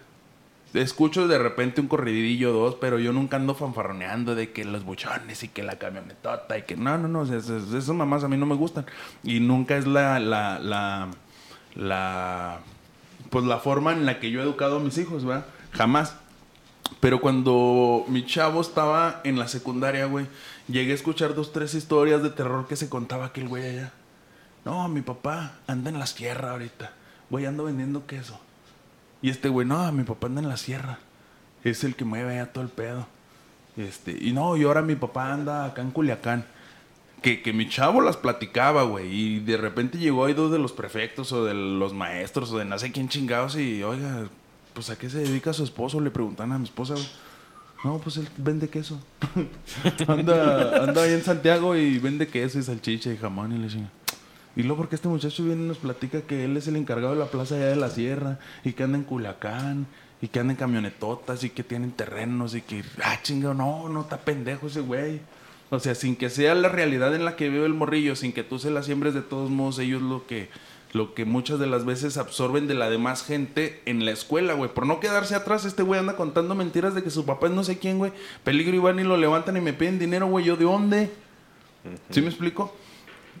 Escucho 0.73 1.27
de 1.27 1.37
repente 1.37 1.81
un 1.81 1.87
corridillo 1.87 2.51
dos, 2.51 2.75
pero 2.81 2.97
yo 2.97 3.13
nunca 3.13 3.37
ando 3.37 3.53
fanfarroneando 3.53 4.33
de 4.33 4.51
que 4.51 4.65
los 4.65 4.83
buchones 4.83 5.43
y 5.43 5.49
que 5.49 5.61
la 5.61 5.77
camionetota 5.77 6.57
y 6.57 6.63
que 6.63 6.75
no, 6.75 6.97
no, 6.97 7.07
no, 7.07 7.23
esas, 7.23 7.49
esas 7.49 7.89
mamás 7.89 8.23
a 8.23 8.27
mí 8.27 8.37
no 8.37 8.47
me 8.47 8.55
gustan. 8.55 8.85
Y 9.23 9.39
nunca 9.39 9.77
es 9.77 9.85
la, 9.85 10.19
la, 10.19 10.57
la, 10.57 11.09
la, 11.75 12.59
pues 13.29 13.45
la 13.45 13.59
forma 13.59 13.91
en 13.91 14.07
la 14.07 14.19
que 14.19 14.31
yo 14.31 14.39
he 14.39 14.43
educado 14.43 14.77
a 14.77 14.79
mis 14.79 14.97
hijos, 14.97 15.25
¿verdad? 15.25 15.45
Jamás. 15.73 16.15
Pero 16.99 17.21
cuando 17.21 18.05
mi 18.07 18.25
chavo 18.25 18.61
estaba 18.61 19.21
en 19.23 19.37
la 19.37 19.47
secundaria, 19.47 20.05
güey, 20.05 20.25
llegué 20.67 20.93
a 20.93 20.95
escuchar 20.95 21.35
dos, 21.35 21.51
tres 21.51 21.75
historias 21.75 22.23
de 22.23 22.29
terror 22.29 22.67
que 22.67 22.77
se 22.77 22.89
contaba 22.89 23.25
aquel 23.25 23.47
güey 23.47 23.67
allá. 23.67 23.91
No, 24.65 24.87
mi 24.87 25.01
papá 25.01 25.59
anda 25.67 25.91
en 25.91 25.99
la 25.99 26.07
sierra 26.07 26.51
ahorita. 26.51 26.93
Güey, 27.29 27.45
ando 27.45 27.65
vendiendo 27.65 28.05
queso. 28.05 28.39
Y 29.21 29.29
este 29.29 29.49
güey, 29.49 29.65
no, 29.65 29.89
mi 29.91 30.03
papá 30.03 30.27
anda 30.27 30.41
en 30.41 30.49
la 30.49 30.57
sierra. 30.57 30.99
Es 31.63 31.83
el 31.83 31.95
que 31.95 32.05
mueve 32.05 32.33
allá 32.33 32.51
todo 32.51 32.63
el 32.63 32.69
pedo. 32.69 33.07
Este, 33.77 34.15
y 34.19 34.33
no, 34.33 34.55
y 34.57 34.63
ahora 34.63 34.81
mi 34.81 34.95
papá 34.95 35.33
anda 35.33 35.65
acá 35.65 35.81
en 35.81 35.91
Culiacán. 35.91 36.45
Que, 37.21 37.41
que 37.41 37.53
mi 37.53 37.69
chavo 37.69 38.01
las 38.01 38.17
platicaba, 38.17 38.83
güey. 38.83 39.07
Y 39.09 39.39
de 39.39 39.55
repente 39.55 39.97
llegó 39.97 40.25
ahí 40.25 40.33
dos 40.33 40.51
de 40.51 40.59
los 40.59 40.73
prefectos 40.73 41.31
o 41.31 41.45
de 41.45 41.53
los 41.53 41.93
maestros 41.93 42.51
o 42.51 42.57
de 42.57 42.65
no 42.65 42.77
sé 42.77 42.91
quién 42.91 43.07
chingados. 43.07 43.55
Y, 43.55 43.81
oiga, 43.81 44.27
pues 44.73 44.89
a 44.89 44.97
qué 44.97 45.09
se 45.09 45.19
dedica 45.19 45.53
su 45.53 45.63
esposo. 45.63 46.01
Le 46.01 46.11
preguntan 46.11 46.51
a 46.51 46.57
mi 46.57 46.65
esposa, 46.65 46.95
güey. 46.95 47.07
No, 47.83 47.97
pues 47.99 48.17
él 48.17 48.27
vende 48.37 48.69
queso. 48.69 48.99
anda, 50.07 50.83
anda 50.83 51.03
ahí 51.03 51.13
en 51.13 51.23
Santiago 51.23 51.75
y 51.75 51.97
vende 51.99 52.27
queso 52.27 52.59
y 52.59 52.63
salchicha 52.63 53.11
y 53.11 53.17
jamón 53.17 53.53
y 53.53 53.57
le. 53.57 53.69
Y 54.55 54.63
luego 54.63 54.77
porque 54.77 54.95
este 54.95 55.07
muchacho 55.07 55.43
viene 55.43 55.63
y 55.63 55.67
nos 55.67 55.77
platica 55.77 56.21
que 56.21 56.45
él 56.45 56.55
es 56.57 56.67
el 56.67 56.75
encargado 56.75 57.13
de 57.13 57.19
la 57.19 57.25
plaza 57.25 57.55
allá 57.55 57.67
de 57.67 57.75
la 57.75 57.89
sierra 57.89 58.39
y 58.63 58.73
que 58.73 58.83
anda 58.83 58.97
en 58.97 59.03
Culiacán 59.03 59.87
y 60.21 60.27
que 60.27 60.39
anda 60.39 60.53
en 60.53 60.57
camionetotas 60.57 61.43
y 61.43 61.49
que 61.49 61.63
tienen 61.63 61.91
terrenos 61.91 62.53
y 62.55 62.61
que, 62.61 62.83
ah, 63.03 63.19
chinga, 63.23 63.53
no, 63.53 63.89
no 63.89 64.01
está 64.01 64.17
pendejo 64.17 64.67
ese 64.67 64.81
güey. 64.81 65.21
O 65.69 65.79
sea, 65.79 65.95
sin 65.95 66.15
que 66.15 66.29
sea 66.29 66.53
la 66.53 66.69
realidad 66.69 67.15
en 67.15 67.25
la 67.25 67.35
que 67.35 67.49
vive 67.49 67.65
el 67.65 67.73
morrillo, 67.73 68.15
sin 68.15 68.31
que 68.31 68.43
tú 68.43 68.59
se 68.59 68.69
la 68.69 68.83
siembres 68.83 69.15
de 69.15 69.23
todos 69.23 69.49
modos, 69.49 69.79
ellos 69.79 70.03
lo 70.03 70.27
que, 70.27 70.49
lo 70.91 71.15
que 71.15 71.25
muchas 71.25 71.57
de 71.57 71.65
las 71.65 71.83
veces 71.83 72.17
absorben 72.17 72.67
de 72.67 72.75
la 72.75 72.91
demás 72.91 73.23
gente 73.23 73.81
en 73.85 74.05
la 74.05 74.11
escuela, 74.11 74.53
güey. 74.53 74.71
Por 74.71 74.85
no 74.85 74.99
quedarse 74.99 75.33
atrás, 75.33 75.65
este 75.65 75.81
güey 75.81 75.99
anda 75.99 76.15
contando 76.15 76.53
mentiras 76.53 76.93
de 76.93 77.01
que 77.01 77.09
su 77.09 77.25
papá 77.25 77.47
es 77.47 77.53
no 77.53 77.63
sé 77.63 77.79
quién, 77.79 77.97
güey. 77.97 78.13
Peligro 78.43 78.75
y 78.75 78.79
van 78.79 78.99
y 78.99 79.03
lo 79.03 79.17
levantan 79.17 79.57
y 79.57 79.61
me 79.61 79.73
piden 79.73 79.97
dinero, 79.97 80.27
güey. 80.27 80.45
¿Yo 80.45 80.55
de 80.55 80.65
dónde? 80.65 81.11
¿Sí 82.11 82.21
me 82.21 82.27
explico? 82.27 82.75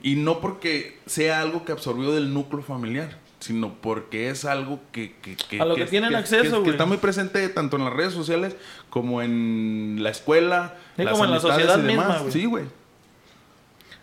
Y 0.03 0.15
no 0.15 0.39
porque 0.41 0.99
sea 1.07 1.41
algo 1.41 1.65
que 1.65 1.71
absorbió 1.71 2.11
del 2.11 2.31
núcleo 2.33 2.61
familiar, 2.61 3.17
sino 3.39 3.73
porque 3.73 4.29
es 4.29 4.45
algo 4.45 4.79
que... 4.91 5.15
que, 5.21 5.35
que- 5.35 5.59
A 5.61 5.65
lo 5.65 5.75
que 5.75 5.85
tienen 5.85 6.13
acceso, 6.15 6.43
que- 6.43 6.49
que 6.51 6.57
güey. 6.59 6.69
está 6.71 6.85
muy 6.85 6.97
presente 6.97 7.47
tanto 7.49 7.77
en 7.77 7.85
las 7.85 7.93
redes 7.93 8.13
sociales 8.13 8.55
como 8.91 9.21
en 9.21 9.97
la 10.01 10.09
escuela. 10.11 10.75
Sí, 10.97 11.03
las 11.03 11.13
como 11.13 11.25
en 11.25 11.31
la 11.31 11.39
sociedad 11.39 11.77
misma, 11.79 12.19
güey. 12.19 12.31
Sí, 12.31 12.45
güey. 12.45 12.65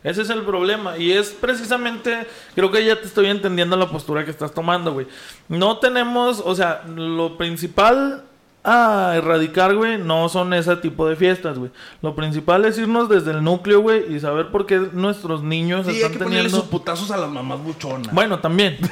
Ese 0.02 0.22
es 0.22 0.30
el 0.30 0.42
problema. 0.44 0.96
Y 0.96 1.12
es 1.12 1.30
precisamente, 1.30 2.26
creo 2.54 2.70
que 2.70 2.82
ya 2.84 2.98
te 2.98 3.06
estoy 3.06 3.26
entendiendo 3.26 3.76
la 3.76 3.90
postura 3.90 4.24
que 4.24 4.30
estás 4.30 4.54
tomando, 4.54 4.94
güey. 4.94 5.06
No 5.48 5.76
tenemos, 5.78 6.40
o 6.42 6.54
sea, 6.54 6.82
lo 6.86 7.36
principal 7.36 8.24
a 8.62 9.14
erradicar, 9.16 9.74
güey, 9.74 9.98
no 9.98 10.28
son 10.28 10.52
ese 10.52 10.76
tipo 10.76 11.08
de 11.08 11.16
fiestas, 11.16 11.58
güey. 11.58 11.70
Lo 12.02 12.14
principal 12.14 12.64
es 12.64 12.78
irnos 12.78 13.08
desde 13.08 13.30
el 13.30 13.42
núcleo, 13.42 13.80
güey, 13.80 14.14
y 14.14 14.20
saber 14.20 14.48
por 14.48 14.66
qué 14.66 14.78
nuestros 14.92 15.42
niños 15.42 15.86
Sí, 15.86 15.92
hay 15.92 15.96
están 15.96 16.12
que 16.12 16.18
ponerle 16.18 16.36
teniendo... 16.36 16.60
sus 16.60 16.68
putazos 16.68 17.10
a 17.10 17.16
las 17.16 17.30
mamás 17.30 17.62
buchonas. 17.62 18.12
Bueno, 18.12 18.38
también. 18.38 18.78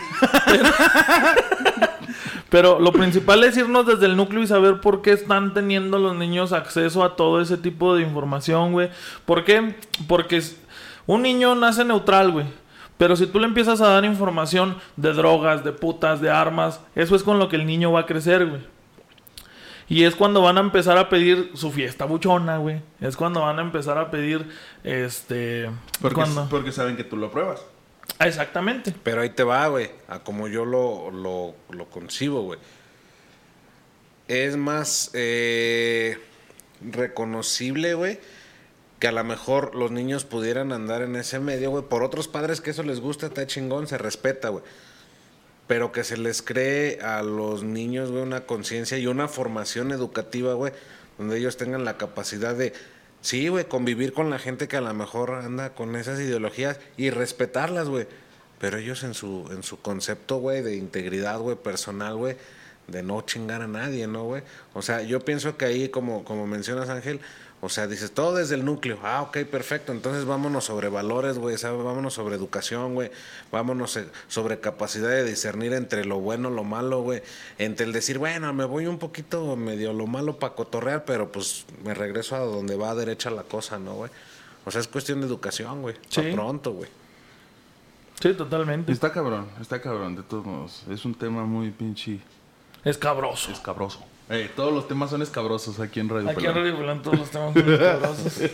Pero, 2.51 2.81
lo 2.81 2.93
principal 2.93 3.45
es 3.45 3.59
irnos 3.59 3.87
desde 3.87 4.07
el 4.07 4.17
núcleo 4.17 4.43
y 4.43 4.47
saber 4.47 4.81
por 4.81 5.03
qué 5.03 5.13
están 5.13 5.53
teniendo 5.53 5.99
los 5.99 6.17
niños 6.17 6.55
acceso 6.55 7.05
a 7.05 7.15
todo 7.15 7.43
ese 7.43 7.59
tipo 7.59 7.95
de 7.95 8.03
información, 8.03 8.73
güey. 8.73 8.89
¿Por 9.27 9.45
qué? 9.45 9.75
Porque 10.07 10.43
un 11.07 11.23
niño 11.23 11.55
nace 11.55 11.85
neutral, 11.85 12.31
güey. 12.33 12.47
Pero 12.97 13.17
si 13.17 13.27
tú 13.27 13.39
le 13.39 13.47
empiezas 13.47 13.83
a 13.83 13.89
dar 13.89 14.05
información 14.07 14.77
de 14.97 15.13
drogas, 15.13 15.63
de 15.63 15.73
putas, 15.73 16.23
de 16.23 16.31
armas, 16.31 16.81
eso 16.95 17.15
es 17.15 17.23
con 17.23 17.39
lo 17.39 17.51
que 17.51 17.57
el 17.57 17.67
niño 17.67 17.93
va 17.93 18.01
a 18.01 18.07
crecer, 18.07 18.47
güey. 18.47 18.78
Y 19.89 20.05
es 20.05 20.15
cuando 20.15 20.43
van 20.43 20.59
a 20.59 20.61
empezar 20.61 20.99
a 20.99 21.09
pedir 21.09 21.51
su 21.55 21.71
fiesta 21.73 22.05
buchona, 22.05 22.59
güey. 22.59 22.83
Es 23.01 23.17
cuando 23.17 23.41
van 23.41 23.59
a 23.59 23.63
empezar 23.63 23.97
a 23.99 24.11
pedir, 24.11 24.47
este... 24.85 25.71
porque, 26.01 26.15
cuando- 26.17 26.47
porque 26.51 26.73
saben 26.73 26.97
que 26.97 27.05
tú 27.05 27.17
lo 27.17 27.31
pruebas. 27.31 27.63
Ah, 28.19 28.27
Exactamente. 28.29 28.95
Pero 29.03 29.23
ahí 29.23 29.31
te 29.31 29.45
va, 29.45 29.67
güey, 29.69 29.91
a 30.09 30.19
como 30.21 30.49
yo 30.49 30.65
lo, 30.65 31.11
lo, 31.11 31.55
lo 31.71 31.87
concibo, 31.91 32.43
güey. 32.43 32.59
Es 34.29 34.57
más 34.57 35.11
eh, 35.15 36.19
reconocible, 36.83 37.95
güey, 37.95 38.19
que 38.99 39.09
a 39.09 39.13
lo 39.13 39.25
mejor 39.25 39.75
los 39.75 39.91
niños 39.91 40.25
pudieran 40.25 40.73
andar 40.73 41.03
en 41.03 41.17
ese 41.17 41.39
medio, 41.41 41.71
güey. 41.71 41.85
Por 41.85 42.03
otros 42.03 42.29
padres 42.29 42.61
que 42.61 42.71
eso 42.71 42.83
les 42.83 43.01
gusta, 43.01 43.27
está 43.27 43.47
chingón, 43.47 43.87
se 43.87 43.97
respeta, 43.97 44.51
güey. 44.51 44.65
Pero 45.69 45.93
que 45.93 46.03
se 46.03 46.17
les 46.17 46.43
cree 46.43 46.99
a 47.01 47.23
los 47.23 47.63
niños, 47.63 48.11
güey, 48.11 48.23
una 48.23 48.47
conciencia 48.47 48.99
y 48.99 49.07
una 49.07 49.29
formación 49.29 49.93
educativa, 49.93 50.55
güey, 50.55 50.73
donde 51.19 51.39
ellos 51.39 51.59
tengan 51.59 51.85
la 51.85 51.99
capacidad 51.99 52.55
de, 52.55 52.73
sí, 53.21 53.49
güey, 53.49 53.67
convivir 53.67 54.15
con 54.15 54.31
la 54.31 54.39
gente 54.39 54.67
que 54.67 54.79
a 54.79 54.81
lo 54.81 54.93
mejor 54.95 55.31
anda 55.33 55.75
con 55.75 55.95
esas 55.95 56.19
ideologías 56.19 56.81
y 56.97 57.11
respetarlas, 57.11 57.89
güey. 57.89 58.07
Pero 58.59 58.79
ellos 58.79 59.05
en 59.05 59.15
su, 59.15 59.47
en 59.53 59.63
su 59.63 59.81
concepto, 59.81 60.39
güey, 60.39 60.63
de 60.63 60.75
integridad, 60.75 61.39
güey, 61.39 61.57
personal, 61.57 62.17
güey, 62.17 62.37
de 62.87 63.03
no 63.03 63.21
chingar 63.21 63.61
a 63.61 63.69
nadie, 63.69 64.07
¿no, 64.07 64.25
güey? 64.25 64.43
O 64.73 64.81
sea, 64.81 65.03
yo 65.03 65.21
pienso 65.21 65.59
que 65.59 65.67
ahí, 65.67 65.91
como, 65.91 66.25
como 66.25 66.47
mencionas, 66.47 66.89
Ángel, 66.89 67.21
o 67.61 67.69
sea, 67.69 67.89
dices, 67.89 68.13
todo 68.13 68.37
desde 68.37 68.55
el 68.55 68.65
núcleo. 68.65 68.99
Ah, 69.03 69.23
ok, 69.23 69.39
perfecto. 69.39 69.91
Entonces 69.91 70.25
vámonos 70.25 70.65
sobre 70.65 70.89
valores, 70.89 71.39
güey. 71.39 71.59
¿sabes? 71.59 71.83
Vámonos 71.83 72.15
sobre 72.15 72.37
educación, 72.37 72.95
güey. 72.95 73.11
Vámonos 73.51 73.97
eh, 73.97 74.07
sobre 74.29 74.61
capacidad 74.61 75.09
de 75.09 75.25
discernir 75.25 75.73
entre 75.73 76.05
lo 76.05 76.21
bueno, 76.21 76.51
lo 76.51 76.63
malo, 76.63 77.03
güey. 77.03 77.23
Entre 77.59 77.85
el 77.85 77.93
decir, 77.93 78.19
bueno, 78.19 78.53
me 78.55 78.65
voy 78.65 78.87
un 78.87 78.99
poquito 78.99 79.57
medio 79.57 79.93
lo 79.93 80.07
malo 80.07 80.39
para 80.39 80.55
cotorrear, 80.55 81.05
pero 81.05 81.33
pues 81.33 81.67
me 81.85 81.95
regreso 81.95 82.37
a 82.37 82.41
donde 82.41 82.77
va 82.77 82.95
derecha 82.95 83.29
la 83.31 83.43
cosa, 83.43 83.79
¿no, 83.79 83.95
güey? 83.95 84.11
O 84.65 84.71
sea, 84.71 84.81
es 84.81 84.87
cuestión 84.87 85.21
de 85.21 85.27
educación, 85.27 85.83
güey. 85.83 85.97
Sí. 86.09 86.23
Pa' 86.23 86.33
pronto, 86.33 86.73
güey. 86.73 86.91
Sí, 88.21 88.35
totalmente. 88.35 88.93
Está 88.93 89.13
cabrón, 89.13 89.49
está 89.61 89.81
cabrón, 89.81 90.15
de 90.15 90.23
todos 90.23 90.45
modos. 90.45 90.85
Es 90.91 91.05
un 91.05 91.15
tema 91.15 91.45
muy 91.45 91.71
pinche 91.71 92.21
Escabroso. 92.85 93.51
escabroso. 93.53 94.05
Eh, 94.31 94.51
todos 94.55 94.73
los 94.73 94.87
temas 94.87 95.11
son 95.11 95.23
escabrosos 95.23 95.81
aquí 95.81 96.01
en 96.01 96.09
Radio 96.09 96.29
Aquí 96.29 96.45
en. 96.45 96.55
Radio 96.55 96.77
Pelón 96.77 97.03
todos 97.03 97.19
los 97.19 97.31
temas 97.31 97.55
son 97.55 97.73
escabrosos. 97.73 98.43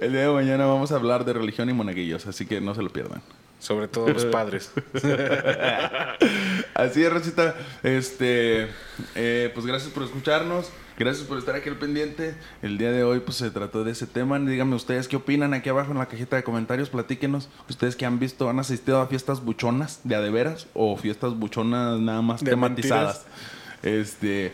El 0.00 0.12
día 0.12 0.22
de 0.22 0.32
mañana 0.32 0.66
vamos 0.66 0.92
a 0.92 0.96
hablar 0.96 1.24
de 1.24 1.32
religión 1.32 1.68
y 1.70 1.72
monaguillos, 1.72 2.26
así 2.26 2.46
que 2.46 2.60
no 2.60 2.74
se 2.74 2.82
lo 2.82 2.90
pierdan. 2.90 3.22
Sobre 3.58 3.88
todo 3.88 4.08
los 4.08 4.26
padres. 4.26 4.70
Así 6.74 7.02
es, 7.02 7.12
Rosita. 7.12 7.54
Este, 7.82 8.68
eh, 9.14 9.50
pues 9.54 9.64
gracias 9.64 9.90
por 9.92 10.02
escucharnos. 10.02 10.70
Gracias 10.98 11.26
por 11.26 11.36
estar 11.36 11.54
aquí 11.54 11.68
al 11.68 11.76
pendiente. 11.76 12.34
El 12.62 12.78
día 12.78 12.90
de 12.90 13.04
hoy 13.04 13.20
pues 13.20 13.36
se 13.36 13.50
trató 13.50 13.84
de 13.84 13.92
ese 13.92 14.06
tema. 14.06 14.38
Díganme 14.38 14.76
ustedes 14.76 15.08
qué 15.08 15.16
opinan 15.16 15.52
aquí 15.52 15.68
abajo 15.68 15.92
en 15.92 15.98
la 15.98 16.06
cajita 16.06 16.36
de 16.36 16.42
comentarios. 16.42 16.88
Platíquenos. 16.88 17.50
Ustedes 17.68 17.96
que 17.96 18.06
han 18.06 18.18
visto, 18.18 18.48
han 18.48 18.58
asistido 18.58 19.00
a 19.00 19.06
fiestas 19.06 19.44
buchonas 19.44 20.00
de 20.04 20.14
a 20.14 20.20
de 20.22 20.30
veras 20.30 20.68
o 20.72 20.96
fiestas 20.96 21.34
buchonas 21.38 22.00
nada 22.00 22.22
más 22.22 22.42
De 22.42 22.50
tematizadas. 22.50 23.26
Este, 23.82 24.52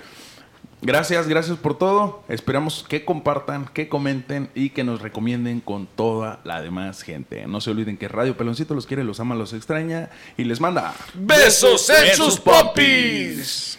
gracias, 0.81 1.29
gracias 1.29 1.59
por 1.59 1.79
todo. 1.79 2.25
Esperamos 2.29 2.85
que 2.89 3.05
compartan, 3.05 3.67
que 3.67 3.89
comenten 3.89 4.51
y 4.57 4.71
que 4.71 4.83
nos 4.83 5.01
recomienden 5.01 5.61
con 5.61 5.87
toda 5.87 6.41
la 6.43 6.61
demás 6.61 7.03
gente. 7.03 7.47
No 7.47 7.61
se 7.61 7.71
olviden 7.71 7.97
que 7.97 8.09
Radio 8.09 8.37
Peloncito 8.37 8.75
los 8.75 8.89
quiere, 8.89 9.05
los 9.05 9.21
ama, 9.21 9.37
los 9.37 9.53
extraña 9.53 10.11
y 10.37 10.43
les 10.43 10.61
manda 10.61 10.93
¡Besos 11.15 11.89
en 11.89 12.17
sus 12.17 12.41
popis! 12.41 13.79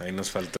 Ahí 0.00 0.12
nos 0.12 0.30
faltó. 0.30 0.56